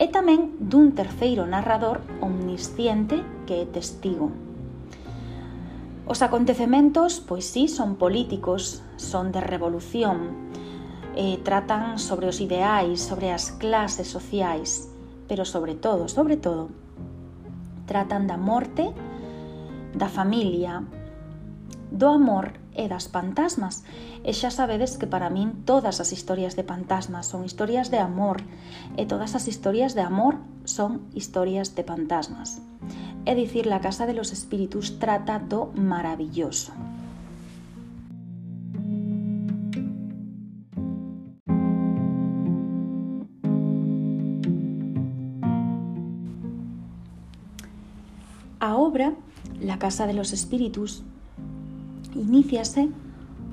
e 0.00 0.10
tamén 0.10 0.56
dun 0.58 0.96
terceiro 0.96 1.46
narrador 1.46 2.02
omnisciente 2.24 3.22
que 3.46 3.62
é 3.62 3.64
testigo. 3.68 4.32
Os 6.04 6.20
acontecementos, 6.20 7.20
pois 7.20 7.48
sí, 7.48 7.68
son 7.68 7.96
políticos, 7.96 8.84
son 8.96 9.32
de 9.32 9.40
revolución, 9.40 10.48
eh, 11.16 11.38
tratan 11.44 11.96
sobre 11.96 12.26
os 12.28 12.40
ideais, 12.40 13.00
sobre 13.00 13.30
as 13.30 13.52
clases 13.56 14.08
sociais, 14.08 14.90
pero 15.28 15.44
sobre 15.44 15.74
todo, 15.74 16.08
sobre 16.08 16.36
todo, 16.36 16.68
tratan 17.86 18.26
da 18.26 18.36
morte 18.36 18.90
e 18.90 19.13
da 19.94 20.08
familia, 20.08 20.82
do 21.90 22.08
amor 22.08 22.52
e 22.74 22.88
das 22.90 23.06
pantasmas. 23.06 23.86
E 24.26 24.34
xa 24.34 24.50
sabedes 24.50 24.98
que 24.98 25.06
para 25.06 25.30
min 25.30 25.62
todas 25.62 26.02
as 26.02 26.10
historias 26.10 26.58
de 26.58 26.66
pantasmas 26.66 27.30
son 27.30 27.46
historias 27.46 27.88
de 27.88 28.02
amor 28.02 28.42
e 28.98 29.06
todas 29.06 29.38
as 29.38 29.46
historias 29.46 29.94
de 29.94 30.02
amor 30.02 30.42
son 30.66 31.06
historias 31.14 31.78
de 31.78 31.86
pantasmas. 31.86 32.58
É 33.24 33.32
dicir, 33.34 33.64
la 33.70 33.80
Casa 33.80 34.04
de 34.04 34.12
los 34.12 34.32
Espíritus 34.34 34.98
trata 34.98 35.38
do 35.38 35.70
maravilloso. 35.72 36.74
A 48.60 48.76
obra 48.80 49.12
la 49.60 49.78
Casa 49.78 50.06
de 50.06 50.14
los 50.14 50.32
Espíritus, 50.32 51.02
iníciase 52.14 52.88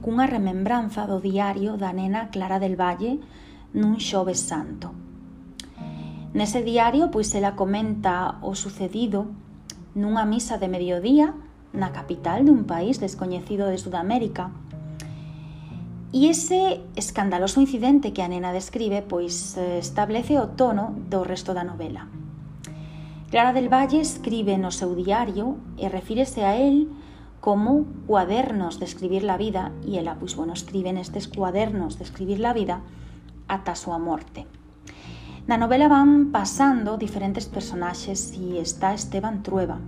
cunha 0.01 0.25
remembranza 0.25 1.05
do 1.05 1.22
diario 1.22 1.77
da 1.77 1.93
nena 1.93 2.34
Clara 2.34 2.58
del 2.58 2.75
Valle 2.75 3.22
nun 3.77 4.01
xoves 4.01 4.41
santo. 4.41 4.91
Nese 6.34 6.63
diario, 6.63 7.12
pois 7.12 7.29
ela 7.36 7.55
comenta 7.55 8.39
o 8.41 8.55
sucedido 8.55 9.29
nunha 9.93 10.25
misa 10.25 10.58
de 10.58 10.72
mediodía 10.72 11.36
na 11.72 11.91
capital 11.91 12.43
dun 12.48 12.65
país 12.65 13.00
descoñecido 13.00 13.67
de 13.67 13.77
Sudamérica. 13.77 14.51
E 16.12 16.27
ese 16.27 16.84
escandaloso 17.00 17.63
incidente 17.63 18.12
que 18.12 18.24
a 18.24 18.27
nena 18.27 18.51
describe 18.51 19.00
pois 19.03 19.55
eh, 19.55 19.79
establece 19.79 20.36
o 20.39 20.51
tono 20.60 20.91
do 21.08 21.24
resto 21.24 21.55
da 21.55 21.63
novela. 21.63 22.08
Clara 23.32 23.54
del 23.54 23.70
Valle 23.70 24.02
escribe 24.02 24.58
no 24.60 24.76
seu 24.76 24.92
diario 24.92 25.56
e 25.80 25.88
refírese 25.88 26.44
a 26.44 26.60
él 26.60 26.92
como 27.40 27.88
cuadernos 28.04 28.76
de 28.76 28.84
escribir 28.84 29.24
la 29.24 29.40
vida 29.40 29.72
e 29.88 29.96
ela, 29.96 30.20
pois, 30.20 30.36
bueno, 30.36 30.52
escribe 30.52 30.92
nestes 30.92 31.32
cuadernos 31.32 31.96
de 31.96 32.04
escribir 32.04 32.44
la 32.44 32.52
vida 32.52 32.84
ata 33.48 33.72
a 33.72 33.80
súa 33.80 34.04
morte. 34.04 34.52
Na 35.48 35.56
novela 35.56 35.88
van 35.88 36.36
pasando 36.36 37.00
diferentes 37.00 37.48
personaxes 37.48 38.36
e 38.36 38.60
está 38.60 38.92
Esteban 38.92 39.48
Trueba, 39.48 39.80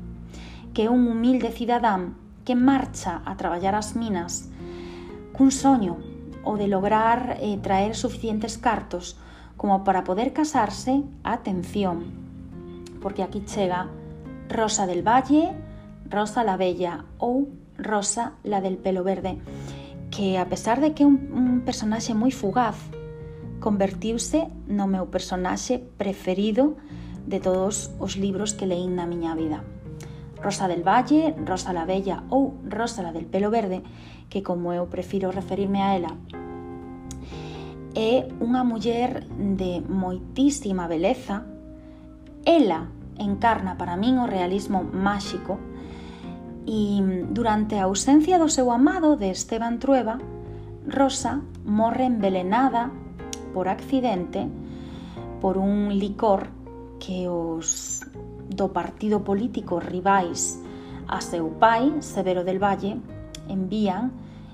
que 0.71 0.87
é 0.87 0.89
un 0.89 1.03
humilde 1.11 1.51
cidadán 1.51 2.15
que 2.47 2.55
marcha 2.55 3.27
a 3.27 3.35
traballar 3.35 3.75
as 3.75 3.99
minas 3.99 4.47
cun 5.35 5.51
soño 5.51 5.99
o 6.47 6.55
de 6.55 6.71
lograr 6.71 7.43
eh, 7.43 7.59
traer 7.59 7.99
suficientes 7.99 8.55
cartos 8.55 9.19
como 9.59 9.83
para 9.83 10.07
poder 10.07 10.31
casarse, 10.31 11.03
atención, 11.27 12.22
porque 13.03 13.21
aquí 13.21 13.43
chega 13.45 13.91
Rosa 14.47 14.87
del 14.87 15.05
Valle, 15.05 15.51
Rosa 16.09 16.43
la 16.43 16.55
Bella 16.55 17.03
ou 17.19 17.51
Rosa 17.77 18.39
la 18.43 18.61
del 18.61 18.77
pelo 18.77 19.03
verde, 19.03 19.37
que 20.09 20.39
a 20.39 20.47
pesar 20.47 20.79
de 20.79 20.95
que 20.95 21.03
é 21.03 21.05
un, 21.05 21.19
un 21.35 21.67
personaxe 21.67 22.15
moi 22.15 22.31
fugaz, 22.31 22.79
convertiuse 23.59 24.47
no 24.71 24.87
meu 24.87 25.11
personaxe 25.11 25.83
preferido 25.99 26.79
de 27.27 27.43
todos 27.43 27.91
os 27.99 28.15
libros 28.15 28.55
que 28.55 28.71
leín 28.71 28.95
na 28.95 29.03
miña 29.03 29.35
vida. 29.35 29.67
Rosa 30.39 30.71
del 30.71 30.87
Valle, 30.87 31.35
Rosa 31.43 31.75
la 31.75 31.83
Bella 31.83 32.23
ou 32.31 32.55
Rosa 32.63 33.03
la 33.03 33.11
del 33.11 33.27
pelo 33.27 33.51
verde, 33.51 33.83
que 34.31 34.39
como 34.39 34.71
eu 34.71 34.87
prefiro 34.87 35.27
referirme 35.27 35.83
a 35.83 35.91
ela, 35.91 36.15
é 37.99 38.31
unha 38.39 38.63
muller 38.63 39.27
de 39.35 39.83
moitísima 39.83 40.87
beleza, 40.87 41.52
Ela 42.45 42.87
encarna 43.17 43.77
para 43.77 43.95
min 43.95 44.19
o 44.19 44.27
realismo 44.27 44.83
máxico 44.83 45.59
e 46.65 46.99
durante 47.31 47.75
a 47.75 47.87
ausencia 47.87 48.39
do 48.39 48.47
seu 48.47 48.71
amado 48.71 49.15
de 49.15 49.31
Esteban 49.31 49.79
Trueba, 49.79 50.19
Rosa 50.87 51.39
morre 51.63 52.03
envelenada 52.03 52.91
por 53.53 53.67
accidente 53.67 54.47
por 55.39 55.57
un 55.57 55.91
licor 55.95 56.47
que 56.99 57.27
os 57.27 57.99
do 58.47 58.71
partido 58.71 59.23
político 59.23 59.79
rivais 59.79 60.59
a 61.07 61.19
seu 61.19 61.51
pai, 61.59 61.99
Severo 61.99 62.43
del 62.43 62.59
Valle, 62.59 62.99
envían 63.47 64.11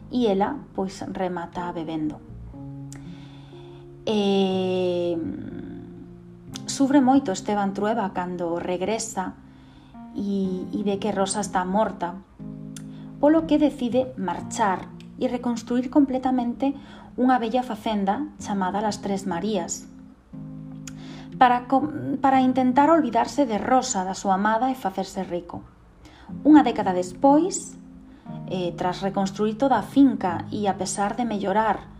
e 0.09 0.25
ela 0.25 0.57
pois 0.73 1.05
remata 1.13 1.71
bebendo. 1.71 2.17
E 4.05 5.13
sufre 6.79 7.03
moito 7.03 7.35
Esteban 7.35 7.75
Trueba 7.75 8.15
cando 8.15 8.55
regresa 8.55 9.35
e, 10.15 10.63
e 10.71 10.79
ve 10.87 10.95
que 10.95 11.11
Rosa 11.11 11.43
está 11.43 11.67
morta, 11.67 12.15
polo 13.19 13.43
que 13.51 13.59
decide 13.59 14.15
marchar 14.15 14.87
e 15.19 15.27
reconstruir 15.27 15.91
completamente 15.91 16.71
unha 17.19 17.35
bella 17.35 17.67
facenda 17.67 18.31
chamada 18.39 18.79
Las 18.79 19.03
Tres 19.03 19.27
Marías, 19.27 19.91
para, 21.35 21.67
para 22.23 22.39
intentar 22.39 22.87
olvidarse 22.87 23.43
de 23.43 23.59
Rosa, 23.59 24.07
da 24.07 24.15
súa 24.15 24.39
amada, 24.39 24.71
e 24.71 24.79
facerse 24.79 25.27
rico. 25.27 25.59
Unha 26.47 26.63
década 26.63 26.95
despois, 26.95 27.75
eh, 28.47 28.71
tras 28.79 29.03
reconstruir 29.03 29.59
toda 29.59 29.75
a 29.75 29.83
finca 29.83 30.47
e 30.47 30.63
a 30.71 30.79
pesar 30.79 31.19
de 31.19 31.27
mellorar 31.27 31.91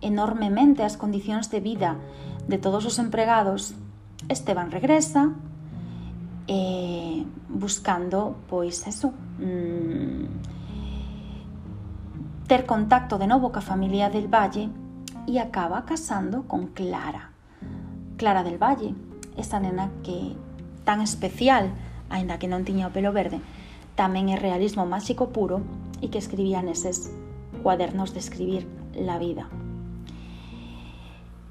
enormemente 0.00 0.80
as 0.80 0.96
condicións 0.96 1.52
de 1.52 1.60
vida 1.60 2.00
de 2.48 2.56
todos 2.56 2.88
os 2.88 2.96
empregados, 2.96 3.76
Esteban 4.28 4.70
regresa 4.70 5.32
eh, 6.46 7.24
buscando, 7.48 8.36
pois, 8.48 8.86
eso, 8.86 9.12
mmm, 9.38 10.24
ter 12.46 12.66
contacto 12.66 13.18
de 13.18 13.26
novo 13.26 13.52
ca 13.52 13.60
familia 13.60 14.10
del 14.10 14.28
Valle 14.28 14.68
e 15.26 15.38
acaba 15.38 15.84
casando 15.84 16.44
con 16.44 16.68
Clara. 16.68 17.30
Clara 18.16 18.42
del 18.42 18.58
Valle, 18.58 18.94
esa 19.36 19.60
nena 19.60 19.90
que 20.02 20.36
tan 20.84 21.00
especial, 21.00 21.70
aínda 22.10 22.38
que 22.38 22.50
non 22.50 22.66
tiña 22.66 22.90
o 22.90 22.94
pelo 22.94 23.14
verde, 23.14 23.40
tamén 23.94 24.28
é 24.28 24.36
realismo 24.36 24.84
máxico 24.84 25.30
puro 25.30 25.62
e 26.02 26.10
que 26.10 26.20
escribía 26.20 26.60
neses 26.60 27.12
cuadernos 27.62 28.12
de 28.12 28.20
escribir 28.20 28.66
la 28.92 29.16
vida. 29.16 29.46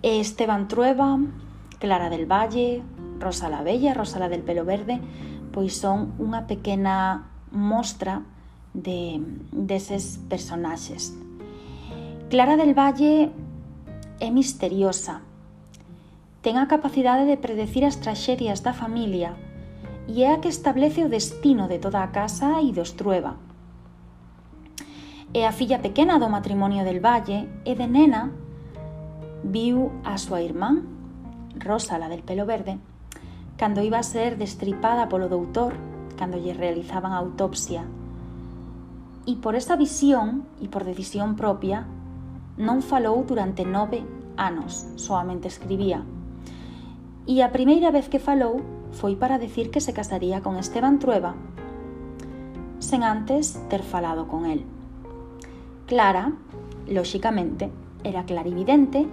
Esteban 0.04 0.68
Trueba, 0.68 1.18
Clara 1.82 2.12
del 2.12 2.28
Valle, 2.28 2.84
Rosa 3.20 3.50
la 3.50 3.64
Bella, 3.64 3.96
Rosa 3.96 4.20
la 4.20 4.30
del 4.30 4.44
pelo 4.44 4.66
verde, 4.66 5.02
pois 5.50 5.74
son 5.74 6.14
unha 6.22 6.46
pequena 6.46 7.26
mostra 7.50 8.22
de, 8.78 9.18
deses 9.50 10.22
personaxes. 10.30 11.10
Clara 12.30 12.54
del 12.54 12.78
Valle 12.78 13.34
é 14.22 14.30
misteriosa, 14.30 15.26
ten 16.46 16.62
a 16.62 16.70
capacidade 16.70 17.26
de 17.26 17.42
predecir 17.42 17.82
as 17.82 17.98
traxedias 17.98 18.62
da 18.62 18.78
familia 18.78 19.34
e 20.06 20.22
é 20.22 20.30
a 20.30 20.38
que 20.38 20.54
establece 20.54 21.02
o 21.02 21.10
destino 21.10 21.66
de 21.66 21.82
toda 21.82 22.06
a 22.06 22.14
casa 22.14 22.62
e 22.62 22.70
dos 22.70 22.94
trueba. 22.94 23.42
E 25.34 25.50
a 25.50 25.52
filla 25.52 25.82
pequena 25.82 26.22
do 26.22 26.30
matrimonio 26.30 26.86
del 26.86 27.02
Valle 27.02 27.50
e 27.66 27.74
de 27.74 27.90
nena 27.90 28.30
viu 29.42 29.90
a 30.06 30.22
súa 30.22 30.46
irmán 30.46 31.01
Rosa, 31.56 31.98
la 31.98 32.10
del 32.10 32.24
pelo 32.24 32.46
verde, 32.46 32.80
cando 33.58 33.82
iba 33.82 34.00
a 34.00 34.04
ser 34.04 34.38
destripada 34.38 35.10
polo 35.10 35.30
doutor 35.30 35.74
cando 36.22 36.38
lle 36.38 36.54
realizaban 36.54 37.14
autopsia. 37.14 37.82
E 39.26 39.42
por 39.42 39.58
esa 39.58 39.74
visión 39.74 40.46
e 40.62 40.70
por 40.70 40.86
decisión 40.86 41.34
propia, 41.34 41.90
non 42.62 42.86
falou 42.86 43.26
durante 43.26 43.66
nove 43.66 44.06
anos, 44.38 44.86
soamente 45.02 45.50
escribía. 45.50 46.06
E 47.26 47.42
a 47.42 47.50
primeira 47.50 47.90
vez 47.90 48.06
que 48.06 48.22
falou 48.22 48.62
foi 48.94 49.18
para 49.18 49.42
decir 49.42 49.74
que 49.74 49.82
se 49.82 49.98
casaría 49.98 50.46
con 50.46 50.62
Esteban 50.62 51.02
Trueba, 51.02 51.34
sen 52.78 53.02
antes 53.02 53.58
ter 53.66 53.82
falado 53.82 54.30
con 54.30 54.46
el. 54.46 54.62
Clara, 55.90 56.38
lóxicamente, 56.86 57.74
era 58.06 58.30
clarividente 58.30 59.10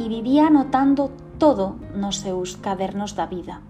e 0.00 0.04
vivía 0.08 0.48
anotando 0.48 1.12
todo 1.38 1.76
nos 1.94 2.24
seus 2.24 2.56
cadernos 2.56 3.14
da 3.14 3.26
vida. 3.26 3.60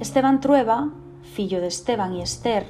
Esteban 0.00 0.40
Trueba, 0.40 0.88
fillo 1.22 1.60
de 1.60 1.66
Esteban 1.66 2.14
e 2.14 2.22
Esther, 2.22 2.66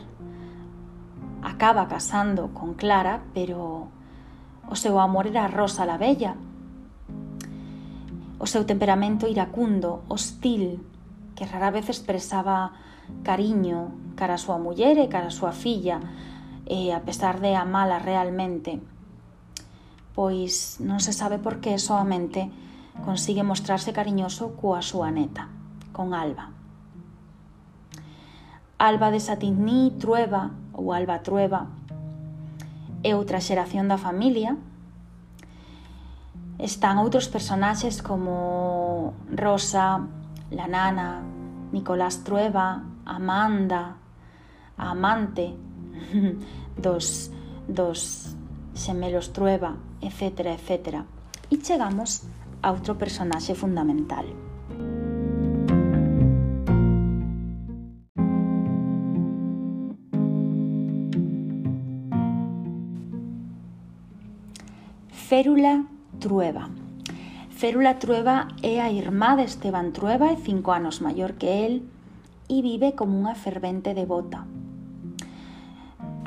acaba 1.42 1.88
casando 1.88 2.54
con 2.54 2.74
Clara, 2.74 3.20
pero 3.34 3.88
o 4.68 4.76
seu 4.76 4.98
amor 4.98 5.26
era 5.26 5.48
Rosa 5.48 5.84
la 5.84 5.98
Bella. 5.98 6.36
O 8.38 8.46
seu 8.46 8.64
temperamento 8.64 9.26
iracundo, 9.26 10.06
hostil, 10.08 10.80
que 11.34 11.46
rara 11.46 11.70
vez 11.70 11.88
expresaba 11.88 12.72
cariño 13.22 13.92
cara 14.16 14.34
a 14.34 14.42
súa 14.42 14.58
muller 14.58 14.98
e 14.98 15.06
cara 15.06 15.28
a 15.28 15.34
súa 15.34 15.52
filla, 15.52 16.00
e 16.68 16.92
a 16.92 17.00
pesar 17.06 17.40
de 17.40 17.54
amala 17.54 17.98
realmente 17.98 18.82
pois 20.18 20.82
non 20.82 20.98
se 20.98 21.14
sabe 21.14 21.38
por 21.38 21.62
que 21.62 21.78
soamente 21.78 22.50
consigue 23.06 23.46
mostrarse 23.46 23.94
cariñoso 23.94 24.58
coa 24.58 24.82
súa 24.82 25.14
neta, 25.14 25.46
con 25.94 26.10
Alba. 26.10 26.50
Alba 28.82 29.14
de 29.14 29.22
Satigny 29.22 29.94
Trueba 29.94 30.50
ou 30.74 30.90
Alba 30.90 31.22
Trueba 31.22 31.70
é 33.06 33.14
outra 33.14 33.38
xeración 33.38 33.86
da 33.86 33.94
familia. 33.94 34.58
Están 36.58 36.98
outros 36.98 37.30
personaxes 37.30 38.02
como 38.02 39.14
Rosa, 39.30 40.02
la 40.50 40.66
nana, 40.66 41.22
Nicolás 41.70 42.26
Trueba, 42.26 42.82
Amanda, 43.06 44.02
a 44.74 44.90
amante 44.90 45.54
dos, 46.74 47.30
dos 47.70 48.34
xemelos 48.74 49.30
Trueba, 49.30 49.78
etc, 50.00 50.54
etc. 50.56 51.04
E 51.50 51.56
chegamos 51.62 52.26
a 52.62 52.70
outro 52.70 52.94
personaxe 52.98 53.54
fundamental. 53.54 54.26
Férula 65.28 65.84
Trueba. 66.18 66.70
Férula 67.50 67.98
Trueba 68.00 68.48
é 68.62 68.80
a 68.80 68.88
irmá 68.90 69.36
de 69.36 69.44
Esteban 69.44 69.92
Trueba, 69.92 70.32
é 70.32 70.36
cinco 70.40 70.72
anos 70.72 71.00
maior 71.04 71.36
que 71.36 71.66
el, 71.66 71.84
e 72.48 72.62
vive 72.64 72.96
como 72.96 73.12
unha 73.20 73.36
fervente 73.36 73.92
devota 73.92 74.57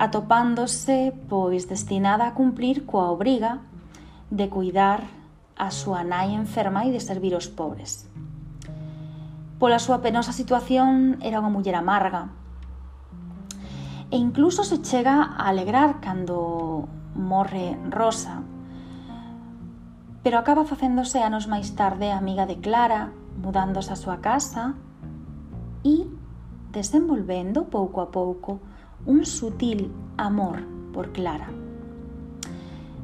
atopándose 0.02 1.14
pois 1.30 1.70
destinada 1.70 2.26
a 2.26 2.34
cumplir 2.34 2.90
coa 2.90 3.14
obriga 3.14 3.62
de 4.34 4.50
cuidar 4.50 5.06
a 5.54 5.70
súa 5.70 6.02
nai 6.02 6.34
enferma 6.34 6.90
e 6.90 6.90
de 6.90 6.98
servir 6.98 7.38
os 7.38 7.46
pobres. 7.46 8.10
Pola 9.62 9.78
súa 9.78 10.02
penosa 10.02 10.34
situación 10.34 11.22
era 11.22 11.38
unha 11.38 11.54
muller 11.54 11.78
amarga 11.78 12.34
e 14.10 14.18
incluso 14.18 14.66
se 14.66 14.82
chega 14.82 15.38
a 15.38 15.54
alegrar 15.54 16.02
cando 16.02 16.90
morre 17.14 17.78
Rosa, 17.94 18.42
pero 20.26 20.42
acaba 20.42 20.66
facéndose 20.66 21.22
anos 21.22 21.46
máis 21.46 21.78
tarde 21.78 22.10
amiga 22.10 22.50
de 22.50 22.58
Clara, 22.58 23.14
mudándose 23.38 23.94
a 23.94 24.02
súa 24.02 24.18
casa 24.18 24.74
e 25.86 26.10
desenvolvendo 26.74 27.70
pouco 27.70 28.02
a 28.02 28.10
pouco 28.10 28.71
un 29.06 29.26
sutil 29.26 29.92
amor 30.18 30.62
por 30.94 31.12
Clara. 31.12 31.50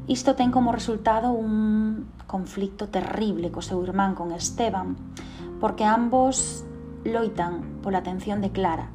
Isto 0.07 0.35
ten 0.35 0.51
como 0.51 0.71
resultado 0.71 1.31
un 1.31 2.07
conflicto 2.27 2.87
terrible 2.87 3.51
co 3.51 3.59
seu 3.59 3.83
irmán 3.83 4.15
con 4.15 4.31
Esteban, 4.31 4.95
porque 5.59 5.83
ambos 5.83 6.63
loitan 7.03 7.81
pola 7.83 7.99
atención 7.99 8.39
de 8.39 8.51
Clara. 8.51 8.87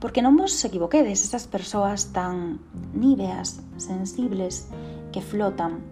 Porque 0.00 0.22
non 0.22 0.38
vos 0.38 0.56
equivoquedes, 0.62 1.26
esas 1.26 1.50
persoas 1.50 2.14
tan 2.14 2.62
níveas, 2.94 3.60
sensibles, 3.76 4.70
que 5.10 5.20
flotan, 5.20 5.82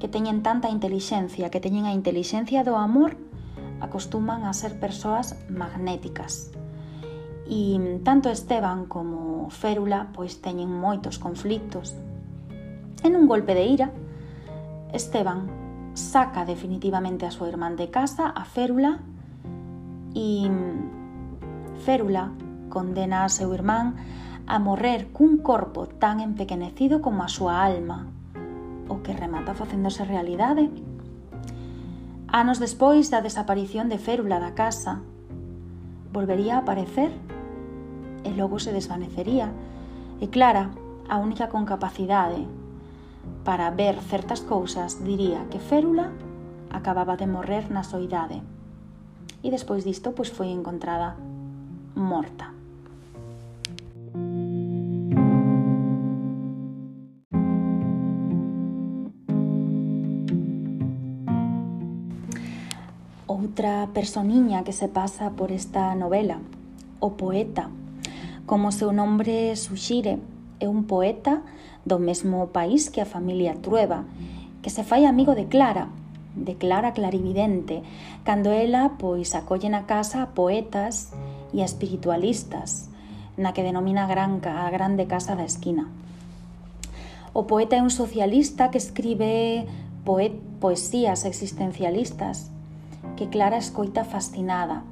que 0.00 0.08
teñen 0.08 0.42
tanta 0.42 0.72
intelixencia, 0.72 1.52
que 1.52 1.60
teñen 1.60 1.84
a 1.84 1.92
intelixencia 1.92 2.64
do 2.64 2.80
amor, 2.80 3.14
acostuman 3.78 4.48
a 4.48 4.56
ser 4.56 4.80
persoas 4.80 5.36
magnéticas, 5.46 6.50
E 7.48 7.80
tanto 8.04 8.28
Esteban 8.28 8.84
como 8.84 9.48
Férula 9.48 10.12
pois 10.12 10.44
teñen 10.44 10.68
moitos 10.68 11.16
conflictos. 11.16 11.96
En 13.00 13.16
un 13.16 13.24
golpe 13.24 13.56
de 13.56 13.64
ira, 13.64 13.88
Esteban 14.92 15.48
saca 15.96 16.44
definitivamente 16.44 17.24
a 17.24 17.32
súa 17.32 17.48
irmán 17.48 17.80
de 17.80 17.88
casa, 17.88 18.28
a 18.28 18.44
Férula, 18.44 19.00
e 20.12 20.44
Férula 21.88 22.36
condena 22.68 23.24
a 23.24 23.32
seu 23.32 23.48
irmán 23.56 23.96
a 24.44 24.60
morrer 24.60 25.08
cun 25.12 25.40
corpo 25.40 25.88
tan 25.88 26.20
empequenecido 26.20 27.00
como 27.00 27.24
a 27.24 27.32
súa 27.32 27.64
alma, 27.64 28.12
o 28.92 29.00
que 29.00 29.16
remata 29.16 29.56
facéndose 29.56 30.04
realidade. 30.04 30.68
Anos 32.28 32.60
despois 32.60 33.08
da 33.08 33.24
desaparición 33.24 33.88
de 33.88 33.96
Férula 33.96 34.36
da 34.36 34.52
casa, 34.52 35.00
volvería 36.12 36.56
a 36.56 36.64
aparecer 36.64 37.12
e 38.24 38.30
logo 38.34 38.58
se 38.58 38.72
desvanecería. 38.72 39.52
E 40.20 40.26
Clara, 40.28 40.70
a 41.08 41.18
única 41.18 41.48
con 41.48 41.64
capacidade 41.64 42.46
para 43.44 43.70
ver 43.70 43.96
certas 44.00 44.40
cousas, 44.40 45.04
diría 45.04 45.46
que 45.50 45.58
Férula 45.58 46.12
acababa 46.70 47.16
de 47.16 47.26
morrer 47.26 47.70
na 47.70 47.82
soidade. 47.82 48.42
E 49.42 49.48
despois 49.48 49.84
disto, 49.84 50.12
pois 50.12 50.28
foi 50.28 50.52
encontrada 50.52 51.16
morta. 51.94 52.52
Outra 63.28 63.88
personiña 63.94 64.64
que 64.64 64.72
se 64.76 64.88
pasa 64.88 65.30
por 65.32 65.52
esta 65.52 65.94
novela, 65.94 66.42
o 67.00 67.16
poeta 67.16 67.70
Como 68.48 68.72
seu 68.72 68.96
nombre 68.96 69.52
suxire, 69.60 70.16
é 70.56 70.64
un 70.72 70.88
poeta 70.88 71.44
do 71.84 72.00
mesmo 72.00 72.48
país 72.48 72.88
que 72.88 73.04
a 73.04 73.04
familia 73.04 73.60
Trueba, 73.60 74.08
que 74.64 74.72
se 74.72 74.88
fai 74.88 75.04
amigo 75.04 75.36
de 75.36 75.52
Clara, 75.52 75.92
de 76.32 76.56
Clara 76.56 76.96
Clarividente, 76.96 77.84
cando 78.24 78.48
ela 78.48 78.96
pois 78.96 79.36
acolle 79.36 79.68
na 79.68 79.84
casa 79.84 80.24
a 80.24 80.32
poetas 80.32 81.12
e 81.52 81.60
a 81.60 81.68
espiritualistas, 81.68 82.88
na 83.36 83.52
que 83.52 83.60
denomina 83.60 84.08
Granca, 84.08 84.64
a 84.64 84.72
grande 84.72 85.04
casa 85.04 85.36
da 85.36 85.44
esquina. 85.44 85.92
O 87.36 87.44
poeta 87.44 87.76
é 87.76 87.84
un 87.84 87.92
socialista 87.92 88.72
que 88.72 88.80
escribe 88.80 89.68
poet, 90.08 90.32
poesías 90.56 91.28
existencialistas, 91.28 92.48
que 93.12 93.28
Clara 93.28 93.60
escoita 93.60 94.08
fascinada, 94.08 94.88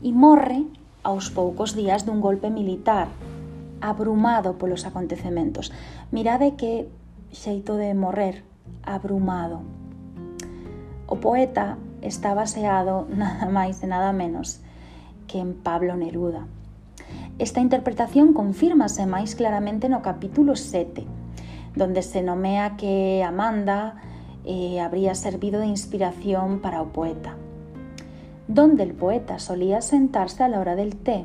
e 0.00 0.08
morre 0.08 0.72
aos 1.02 1.30
poucos 1.30 1.74
días 1.74 2.06
dun 2.06 2.22
golpe 2.22 2.50
militar, 2.50 3.10
abrumado 3.82 4.54
polos 4.58 4.86
acontecementos. 4.86 5.74
Mirade 6.14 6.54
que 6.54 6.86
xeito 7.34 7.74
de 7.74 7.94
morrer, 7.94 8.46
abrumado. 8.86 9.66
O 11.10 11.18
poeta 11.18 11.76
está 12.00 12.34
baseado 12.34 13.06
nada 13.12 13.50
máis 13.50 13.82
e 13.82 13.86
nada 13.90 14.14
menos 14.14 14.62
que 15.26 15.42
en 15.42 15.58
Pablo 15.58 15.98
Neruda. 15.98 16.46
Esta 17.38 17.58
interpretación 17.58 18.32
confírmase 18.32 19.02
máis 19.08 19.34
claramente 19.34 19.90
no 19.90 20.04
capítulo 20.04 20.54
7, 20.54 21.02
donde 21.74 22.06
se 22.06 22.22
nomea 22.22 22.76
que 22.78 23.24
Amanda 23.26 23.98
eh, 24.44 24.78
habría 24.80 25.14
servido 25.14 25.58
de 25.58 25.66
inspiración 25.66 26.60
para 26.60 26.82
o 26.82 26.92
poeta. 26.92 27.34
Donde 28.54 28.82
el 28.82 28.92
poeta 28.92 29.38
solía 29.38 29.80
sentarse 29.80 30.44
a 30.44 30.48
la 30.48 30.60
hora 30.60 30.76
del 30.76 30.96
té 30.96 31.24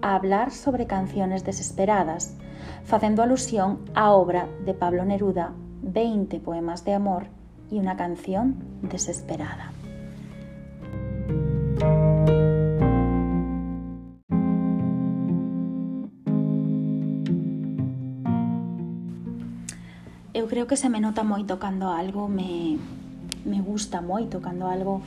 a 0.00 0.14
hablar 0.14 0.52
sobre 0.52 0.86
canciones 0.86 1.44
desesperadas, 1.44 2.36
facendo 2.84 3.22
alusión 3.22 3.80
á 3.94 4.12
obra 4.12 4.46
de 4.64 4.72
Pablo 4.72 5.04
Neruda, 5.04 5.52
20 5.82 6.38
poemas 6.38 6.84
de 6.84 6.94
amor 6.94 7.26
y 7.70 7.78
una 7.78 7.96
canción 7.96 8.62
desesperada. 8.82 9.72
Eu 20.32 20.46
creo 20.46 20.68
que 20.68 20.76
se 20.76 20.88
me 20.88 21.00
nota 21.00 21.24
moito 21.24 21.58
cando 21.58 21.90
algo 21.90 22.28
me, 22.28 22.78
me 23.44 23.58
gusta 23.62 23.98
moito, 23.98 24.38
cando 24.38 24.68
algo 24.68 25.02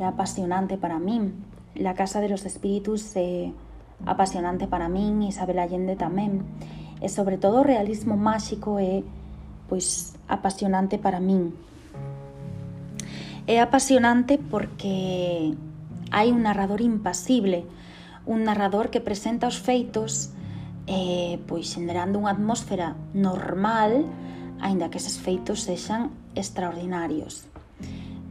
é 0.00 0.04
apasionante 0.04 0.80
para 0.80 0.98
mí. 0.98 1.32
La 1.74 1.94
Casa 1.94 2.20
de 2.20 2.28
los 2.28 2.46
Espíritus, 2.46 3.12
eh, 3.14 3.52
apasionante 4.06 4.66
para 4.66 4.88
min, 4.88 5.22
Isabel 5.22 5.60
Allende 5.60 5.94
tamén. 5.94 6.40
E 7.04 7.08
sobre 7.12 7.36
todo 7.36 7.60
o 7.60 7.68
realismo 7.68 8.16
máxico 8.16 8.80
é 8.80 9.04
pois 9.68 10.16
apasionante 10.24 10.96
para 10.96 11.20
min. 11.20 11.52
É 13.44 13.60
apasionante 13.60 14.40
porque 14.40 15.52
hai 16.10 16.32
un 16.32 16.48
narrador 16.48 16.80
impasible, 16.80 17.68
un 18.24 18.48
narrador 18.48 18.88
que 18.88 19.04
presenta 19.04 19.52
os 19.52 19.60
feitos 19.60 20.32
eh, 20.88 21.38
pois 21.44 21.76
xenerando 21.76 22.16
unha 22.16 22.32
atmósfera 22.32 22.96
normal, 23.12 24.08
aínda 24.64 24.88
que 24.88 24.96
eses 24.96 25.20
feitos 25.20 25.68
sexan 25.68 26.08
extraordinarios. 26.32 27.50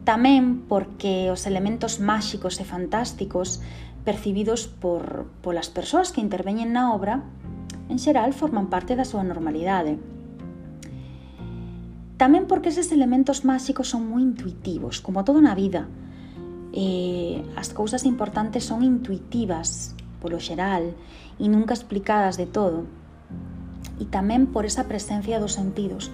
Tamén 0.10 0.66
porque 0.66 1.30
os 1.30 1.46
elementos 1.46 2.02
máxicos 2.02 2.58
e 2.58 2.66
fantásticos 2.66 3.62
percibidos 4.02 4.66
por, 4.66 5.30
polas 5.46 5.70
persoas 5.70 6.10
que 6.10 6.18
interveñen 6.18 6.74
na 6.74 6.98
obra 6.98 7.22
en 7.94 8.02
xeral 8.02 8.34
forman 8.34 8.74
parte 8.74 8.98
da 8.98 9.06
súa 9.06 9.22
normalidade. 9.22 10.02
Tamén 12.18 12.50
porque 12.50 12.74
eses 12.74 12.90
elementos 12.90 13.46
máxicos 13.46 13.94
son 13.94 14.10
moi 14.10 14.26
intuitivos, 14.26 14.98
como 14.98 15.22
todo 15.22 15.46
na 15.46 15.54
vida. 15.54 15.86
Eh, 16.74 17.46
as 17.54 17.70
cousas 17.70 18.02
importantes 18.02 18.66
son 18.66 18.82
intuitivas, 18.82 19.94
polo 20.26 20.42
xeral, 20.42 20.98
e 21.38 21.46
nunca 21.46 21.78
explicadas 21.78 22.34
de 22.34 22.50
todo. 22.50 22.90
E 24.02 24.10
tamén 24.10 24.50
por 24.50 24.66
esa 24.66 24.90
presencia 24.90 25.38
dos 25.38 25.54
sentidos, 25.54 26.10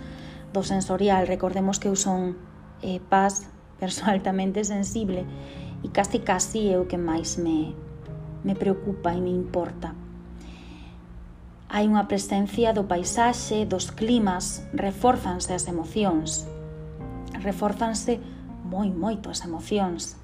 do 0.52 0.68
sensorial. 0.68 1.24
Recordemos 1.32 1.80
que 1.80 1.88
eu 1.88 1.96
son 1.96 2.36
eh, 2.84 3.00
paz, 3.08 3.55
persoa 3.86 4.18
altamente 4.18 4.66
sensible 4.66 5.22
e 5.86 5.88
casi 5.94 6.18
casi 6.26 6.74
é 6.74 6.82
o 6.82 6.90
que 6.90 6.98
máis 6.98 7.38
me, 7.38 7.78
me 8.42 8.58
preocupa 8.58 9.14
e 9.14 9.22
me 9.22 9.30
importa. 9.30 9.94
Hai 11.70 11.86
unha 11.86 12.10
presencia 12.10 12.74
do 12.74 12.90
paisaxe, 12.90 13.70
dos 13.70 13.94
climas, 13.94 14.66
reforzanse 14.74 15.54
as 15.54 15.70
emocións. 15.70 16.50
Reforzanse 17.38 18.18
moi 18.66 18.90
moito 18.90 19.30
as 19.30 19.46
emocións. 19.46 20.18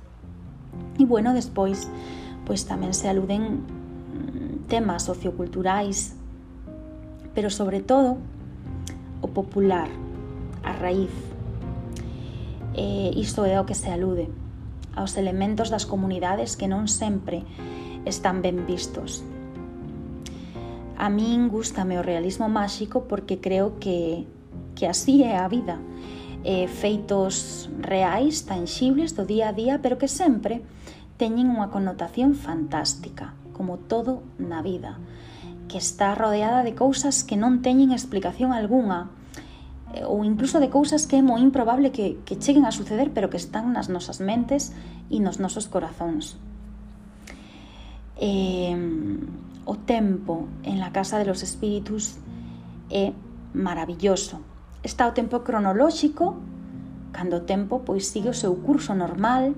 E 0.97 1.05
bueno, 1.05 1.37
despois, 1.37 1.85
pois 2.49 2.65
tamén 2.65 2.97
se 2.97 3.05
aluden 3.13 3.61
mm, 3.61 4.65
temas 4.73 5.05
socioculturais, 5.05 6.17
pero 7.37 7.53
sobre 7.53 7.85
todo 7.85 8.17
o 9.21 9.29
popular, 9.29 9.93
a 10.65 10.73
raíz, 10.73 11.30
eh, 12.75 13.11
isto 13.15 13.45
é 13.45 13.59
o 13.59 13.65
que 13.65 13.75
se 13.75 13.91
alude 13.91 14.29
aos 14.95 15.15
elementos 15.15 15.71
das 15.71 15.87
comunidades 15.87 16.59
que 16.59 16.67
non 16.67 16.87
sempre 16.87 17.43
están 18.03 18.43
ben 18.43 18.67
vistos. 18.67 19.23
A 21.01 21.09
min 21.09 21.49
gustame 21.49 21.97
o 21.97 22.05
realismo 22.05 22.45
máxico 22.45 23.09
porque 23.09 23.39
creo 23.41 23.79
que, 23.79 24.27
que 24.75 24.85
así 24.85 25.23
é 25.23 25.39
a 25.39 25.47
vida. 25.47 25.79
Eh, 26.43 26.67
feitos 26.67 27.69
reais, 27.79 28.45
tangibles 28.45 29.13
do 29.15 29.25
día 29.25 29.49
a 29.49 29.53
día, 29.53 29.79
pero 29.81 29.97
que 29.97 30.09
sempre 30.09 30.61
teñen 31.21 31.53
unha 31.53 31.69
connotación 31.69 32.33
fantástica, 32.33 33.37
como 33.53 33.77
todo 33.77 34.25
na 34.41 34.65
vida, 34.65 34.97
que 35.69 35.77
está 35.77 36.17
rodeada 36.17 36.65
de 36.65 36.73
cousas 36.73 37.21
que 37.21 37.37
non 37.37 37.61
teñen 37.61 37.93
explicación 37.93 38.53
algunha, 38.53 39.13
Eh, 39.93 40.05
ou 40.05 40.23
incluso 40.23 40.59
de 40.59 40.69
cousas 40.69 41.05
que 41.05 41.19
é 41.19 41.23
moi 41.23 41.41
improbable 41.43 41.91
que, 41.91 42.23
que 42.23 42.39
cheguen 42.39 42.63
a 42.63 42.71
suceder 42.71 43.11
pero 43.11 43.27
que 43.27 43.39
están 43.39 43.75
nas 43.75 43.91
nosas 43.91 44.23
mentes 44.23 44.71
e 45.11 45.19
nos 45.19 45.39
nosos 45.39 45.67
corazóns. 45.67 46.39
Eh, 48.15 48.75
o 49.65 49.75
tempo 49.75 50.47
en 50.63 50.79
la 50.79 50.91
casa 50.91 51.19
de 51.19 51.25
los 51.25 51.43
espíritus 51.43 52.17
é 52.89 53.11
maravilloso. 53.53 54.39
Está 54.83 55.07
o 55.07 55.13
tempo 55.13 55.43
cronolóxico, 55.43 56.39
cando 57.11 57.43
o 57.43 57.45
tempo 57.45 57.83
pois 57.83 58.07
sigue 58.07 58.31
o 58.31 58.37
seu 58.37 58.55
curso 58.63 58.95
normal, 58.95 59.53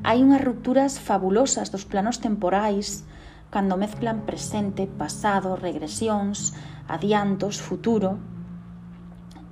hai 0.00 0.24
unhas 0.24 0.40
rupturas 0.40 0.96
fabulosas 0.96 1.68
dos 1.68 1.84
planos 1.84 2.22
temporais, 2.24 3.04
cando 3.52 3.76
mezclan 3.76 4.24
presente, 4.24 4.88
pasado, 4.88 5.56
regresións, 5.56 6.56
adiantos, 6.88 7.60
futuro, 7.60 8.16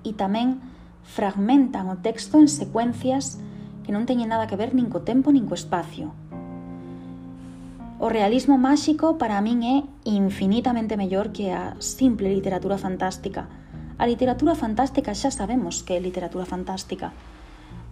e 0.06 0.14
tamén 0.14 0.62
fragmentan 1.02 1.90
o 1.90 1.98
texto 1.98 2.38
en 2.38 2.46
secuencias 2.46 3.42
que 3.82 3.90
non 3.90 4.06
teñen 4.06 4.30
nada 4.30 4.46
que 4.46 4.58
ver 4.58 4.74
nin 4.74 4.86
co 4.86 5.02
tempo 5.02 5.34
nin 5.34 5.50
co 5.50 5.58
espacio. 5.58 6.14
O 7.98 8.12
realismo 8.12 8.60
máxico 8.60 9.16
para 9.16 9.40
min 9.40 9.64
é 9.64 9.76
infinitamente 10.04 11.00
mellor 11.00 11.32
que 11.32 11.50
a 11.50 11.74
simple 11.80 12.28
literatura 12.28 12.76
fantástica. 12.76 13.48
A 13.96 14.04
literatura 14.04 14.52
fantástica 14.52 15.16
xa 15.16 15.32
sabemos 15.32 15.80
que 15.80 15.96
é 15.96 16.00
literatura 16.02 16.44
fantástica. 16.44 17.16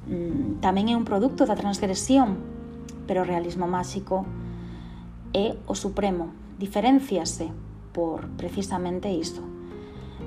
Mm, 0.05 0.61
tamén 0.61 0.93
é 0.93 0.95
un 0.95 1.09
produto 1.09 1.49
da 1.49 1.57
transgresión, 1.57 2.37
pero 3.09 3.25
o 3.25 3.29
realismo 3.29 3.65
máxico 3.65 4.29
é 5.33 5.57
o 5.65 5.73
supremo. 5.73 6.37
Diferenciase 6.61 7.49
por 7.97 8.29
precisamente 8.37 9.09
isto. 9.09 9.41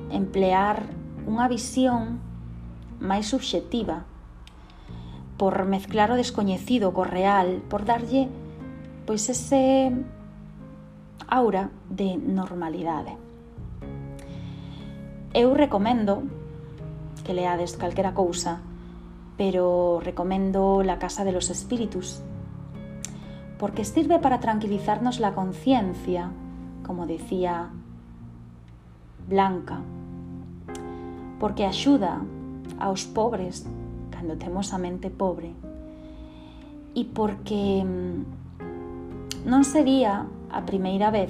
Emplear 0.10 0.82
unha 1.27 1.51
visión 1.51 2.23
máis 3.03 3.29
subxectiva, 3.29 4.07
por 5.37 5.53
mezclar 5.69 6.09
o 6.09 6.17
descoñecido 6.17 6.95
co 6.95 7.03
real, 7.05 7.61
por 7.69 7.85
darlle 7.85 8.31
pois 9.07 9.29
ese 9.31 9.91
aura 11.27 11.71
de 11.87 12.17
normalidade. 12.17 13.15
Eu 15.31 15.55
recomendo 15.55 16.23
que 17.23 17.35
leades 17.35 17.79
calquera 17.79 18.15
cousa, 18.15 18.59
pero 19.37 19.99
recomendo 20.03 20.83
La 20.83 20.99
Casa 20.99 21.23
de 21.23 21.31
los 21.31 21.49
Espíritus, 21.49 22.23
porque 23.59 23.85
sirve 23.85 24.19
para 24.19 24.39
tranquilizarnos 24.39 25.19
la 25.19 25.35
conciencia, 25.35 26.31
como 26.83 27.05
decía 27.05 27.69
Blanca, 29.27 29.81
porque 31.39 31.65
axuda 31.65 32.21
aos 32.80 33.06
pobres 33.06 33.65
cando 34.12 34.38
temos 34.38 34.73
a 34.73 34.78
mente 34.78 35.10
pobre 35.10 35.54
e 36.97 37.06
porque 37.06 37.86
mm, 37.86 39.45
non 39.45 39.62
sería 39.62 40.26
a 40.50 40.62
primeira 40.65 41.13
vez 41.13 41.30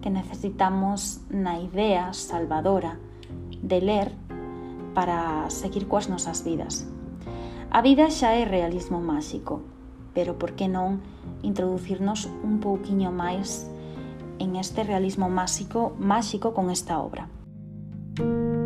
que 0.00 0.08
necesitamos 0.10 1.20
na 1.30 1.60
idea 1.60 2.10
salvadora 2.16 2.96
de 3.60 3.78
ler 3.84 4.08
para 4.96 5.48
seguir 5.48 5.86
coas 5.86 6.08
nosas 6.08 6.42
vidas. 6.42 6.88
A 7.70 7.80
vida 7.80 8.10
xa 8.10 8.36
é 8.36 8.44
realismo 8.44 9.00
máxico, 9.00 9.62
pero 10.12 10.36
por 10.40 10.56
que 10.56 10.68
non 10.68 11.00
introducirnos 11.44 12.28
un 12.42 12.60
pouquiño 12.60 13.12
máis 13.12 13.68
en 14.40 14.56
este 14.56 14.82
realismo 14.82 15.30
máxico, 15.30 15.94
máxico 16.00 16.52
con 16.56 16.68
esta 16.68 16.98
obra. 16.98 17.28
Música 18.18 18.61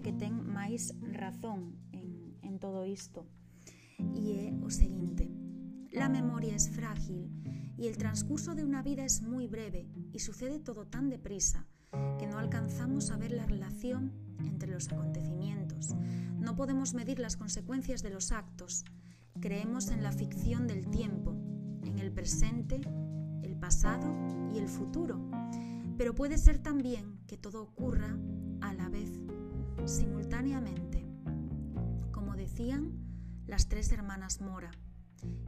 que 0.00 0.16
ten 0.16 0.40
máis 0.48 0.96
razón 1.04 1.76
en, 1.92 2.40
en 2.40 2.56
todo 2.56 2.88
isto. 2.88 3.28
E 4.16 4.48
é 4.48 4.56
o 4.64 4.72
seguinte, 4.72 5.28
la 5.92 6.08
memoria 6.08 6.56
es 6.56 6.72
frágil 6.72 7.28
y 7.76 7.90
el 7.90 8.00
transcurso 8.00 8.54
de 8.54 8.64
una 8.64 8.80
vida 8.80 9.04
es 9.04 9.20
muy 9.20 9.46
breve 9.46 9.90
y 10.12 10.20
sucede 10.20 10.58
todo 10.58 10.86
tan 10.86 11.10
deprisa 11.10 11.66
que 12.18 12.26
no 12.26 12.38
alcanzamos 12.38 13.10
a 13.10 13.18
ver 13.18 13.32
la 13.32 13.44
relación 13.44 14.14
entre 14.40 14.72
los 14.72 14.88
acontecimientos. 14.88 15.92
No 16.38 16.56
podemos 16.56 16.94
medir 16.94 17.18
las 17.18 17.36
consecuencias 17.36 18.02
de 18.02 18.10
los 18.10 18.32
actos. 18.32 18.84
Creemos 19.40 19.90
en 19.90 20.02
la 20.02 20.12
ficción 20.12 20.66
del 20.66 20.88
tiempo, 20.88 21.36
en 21.84 21.98
el 21.98 22.10
presente 22.12 22.80
pasado 23.62 24.12
y 24.52 24.58
el 24.58 24.68
futuro, 24.68 25.20
pero 25.96 26.16
puede 26.16 26.36
ser 26.36 26.58
también 26.58 27.20
que 27.28 27.36
todo 27.36 27.62
ocurra 27.62 28.18
simultáneamente, 29.86 31.04
como 32.12 32.36
decían 32.36 32.92
las 33.46 33.68
tres 33.68 33.92
hermanas 33.92 34.40
Mora, 34.40 34.70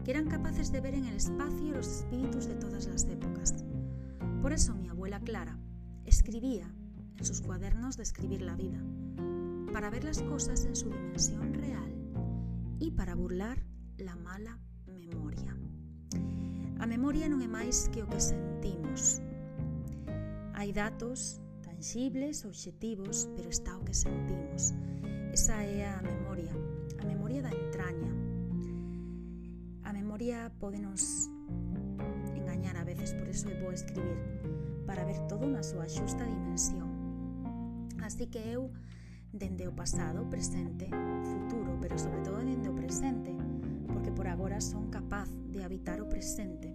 que 0.05 0.11
eran 0.11 0.29
capaces 0.29 0.73
de 0.73 0.81
ver 0.81 0.94
en 0.94 1.07
el 1.07 1.16
espacio 1.16 1.73
los 1.73 1.87
espíritus 1.87 2.47
de 2.47 2.55
todas 2.55 2.87
las 2.87 3.05
épocas. 3.05 3.55
Por 4.42 4.53
eso 4.53 4.75
mi 4.75 4.88
abuela 4.88 5.20
Clara 5.20 5.59
escribía 6.05 6.73
en 7.16 7.25
sus 7.25 7.40
cuadernos 7.40 7.97
de 7.97 8.03
escribir 8.03 8.42
la 8.42 8.57
vida, 8.57 8.79
para 9.73 9.90
ver 9.90 10.05
las 10.05 10.23
cosas 10.23 10.64
en 10.64 10.77
su 10.77 10.90
dimensión 10.90 11.55
real 11.55 11.94
y 12.79 12.90
para 12.90 13.14
burlar 13.14 13.64
la 13.97 14.16
mala 14.16 14.59
memoria. 14.87 15.57
A 16.79 16.87
memoria 16.87 17.29
non 17.31 17.40
é 17.40 17.49
máis 17.49 17.88
que 17.88 18.03
o 18.03 18.11
que 18.11 18.20
sentimos. 18.20 19.23
Hai 20.53 20.75
datos 20.75 21.40
tangibles, 21.85 22.47
obxectivos, 22.47 23.29
pero 23.37 23.51
está 23.51 23.77
o 23.77 23.85
que 23.85 23.92
sentimos. 23.92 24.73
Esa 25.35 25.62
é 25.64 25.85
a 25.85 26.01
memoria, 26.01 26.51
a 26.99 27.05
memoria 27.05 27.42
da 27.42 27.51
entraña. 27.51 28.11
A 29.83 29.92
memoria 29.92 30.51
pode 30.59 30.79
nos 30.79 31.29
engañar 32.35 32.79
a 32.79 32.85
veces, 32.85 33.12
por 33.12 33.29
eso 33.29 33.51
é 33.51 33.61
bo 33.61 33.70
escribir, 33.70 34.16
para 34.87 35.05
ver 35.05 35.20
todo 35.29 35.44
na 35.44 35.61
súa 35.61 35.85
xusta 35.85 36.25
dimensión. 36.25 36.88
Así 38.01 38.33
que 38.33 38.40
eu, 38.40 38.73
dende 39.29 39.68
o 39.68 39.77
pasado, 39.77 40.25
presente, 40.33 40.88
futuro, 40.88 41.77
pero 41.85 42.01
sobre 42.01 42.25
todo 42.25 42.40
dende 42.40 42.73
o 42.73 42.75
presente, 42.75 43.37
porque 43.92 44.09
por 44.09 44.25
agora 44.25 44.64
son 44.64 44.88
capaz 44.88 45.29
de 45.53 45.61
habitar 45.61 46.01
o 46.01 46.09
presente 46.09 46.73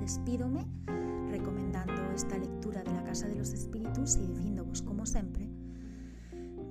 Despídome 0.00 0.66
recomendando 1.30 2.10
esta 2.14 2.36
lectura 2.36 2.82
de 2.82 2.92
la 2.92 3.04
Casa 3.04 3.28
de 3.28 3.34
los 3.36 3.52
Espíritus 3.52 4.16
e 4.16 4.26
dicíndovos, 4.26 4.82
como 4.82 5.06
sempre, 5.06 5.48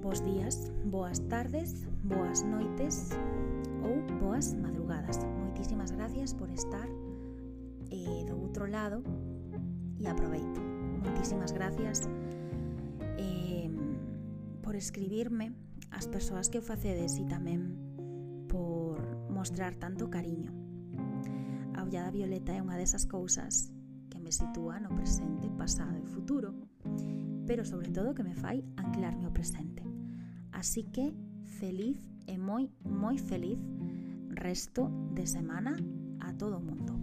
vos 0.02 0.24
días, 0.24 0.72
boas 0.86 1.20
tardes, 1.28 1.88
boas 2.04 2.44
noites 2.44 3.10
ou 3.84 4.02
boas 4.20 4.54
madrugadas. 4.56 5.20
Moitísimas 5.26 5.92
gracias 5.92 6.34
por 6.34 6.50
estar 6.50 6.88
eh, 7.92 8.24
do 8.28 8.38
outro 8.40 8.68
lado 8.68 9.04
e 10.00 10.08
aproveito. 10.08 10.62
Moitísimas 11.04 11.52
gracias 11.52 12.10
eh, 13.18 13.70
por 14.62 14.76
escribirme 14.76 15.54
as 15.92 16.08
persoas 16.08 16.50
que 16.50 16.60
o 16.60 16.66
facedes 16.66 17.18
e 17.18 17.26
tamén 17.26 17.74
por 18.52 19.00
mostrar 19.32 19.76
tanto 19.76 20.10
cariño 20.10 20.67
ollada 21.88 22.12
violeta 22.12 22.52
é 22.52 22.60
unha 22.60 22.76
desas 22.76 23.08
cousas 23.08 23.72
que 24.12 24.20
me 24.20 24.36
sitúa 24.36 24.76
no 24.84 24.92
presente, 24.92 25.48
pasado 25.56 25.96
e 25.96 26.04
futuro, 26.04 26.52
pero 27.48 27.64
sobre 27.64 27.96
todo 27.96 28.12
que 28.12 28.28
me 28.28 28.36
fai 28.36 28.60
anclarme 28.76 29.24
ao 29.24 29.32
presente. 29.32 29.88
Así 30.52 30.84
que 30.92 31.16
feliz 31.48 32.04
e 32.28 32.36
moi, 32.36 32.68
moi 32.84 33.16
feliz 33.16 33.56
resto 34.36 34.92
de 35.16 35.24
semana 35.24 35.80
a 36.20 36.36
todo 36.36 36.60
o 36.60 36.66
mundo. 36.68 36.97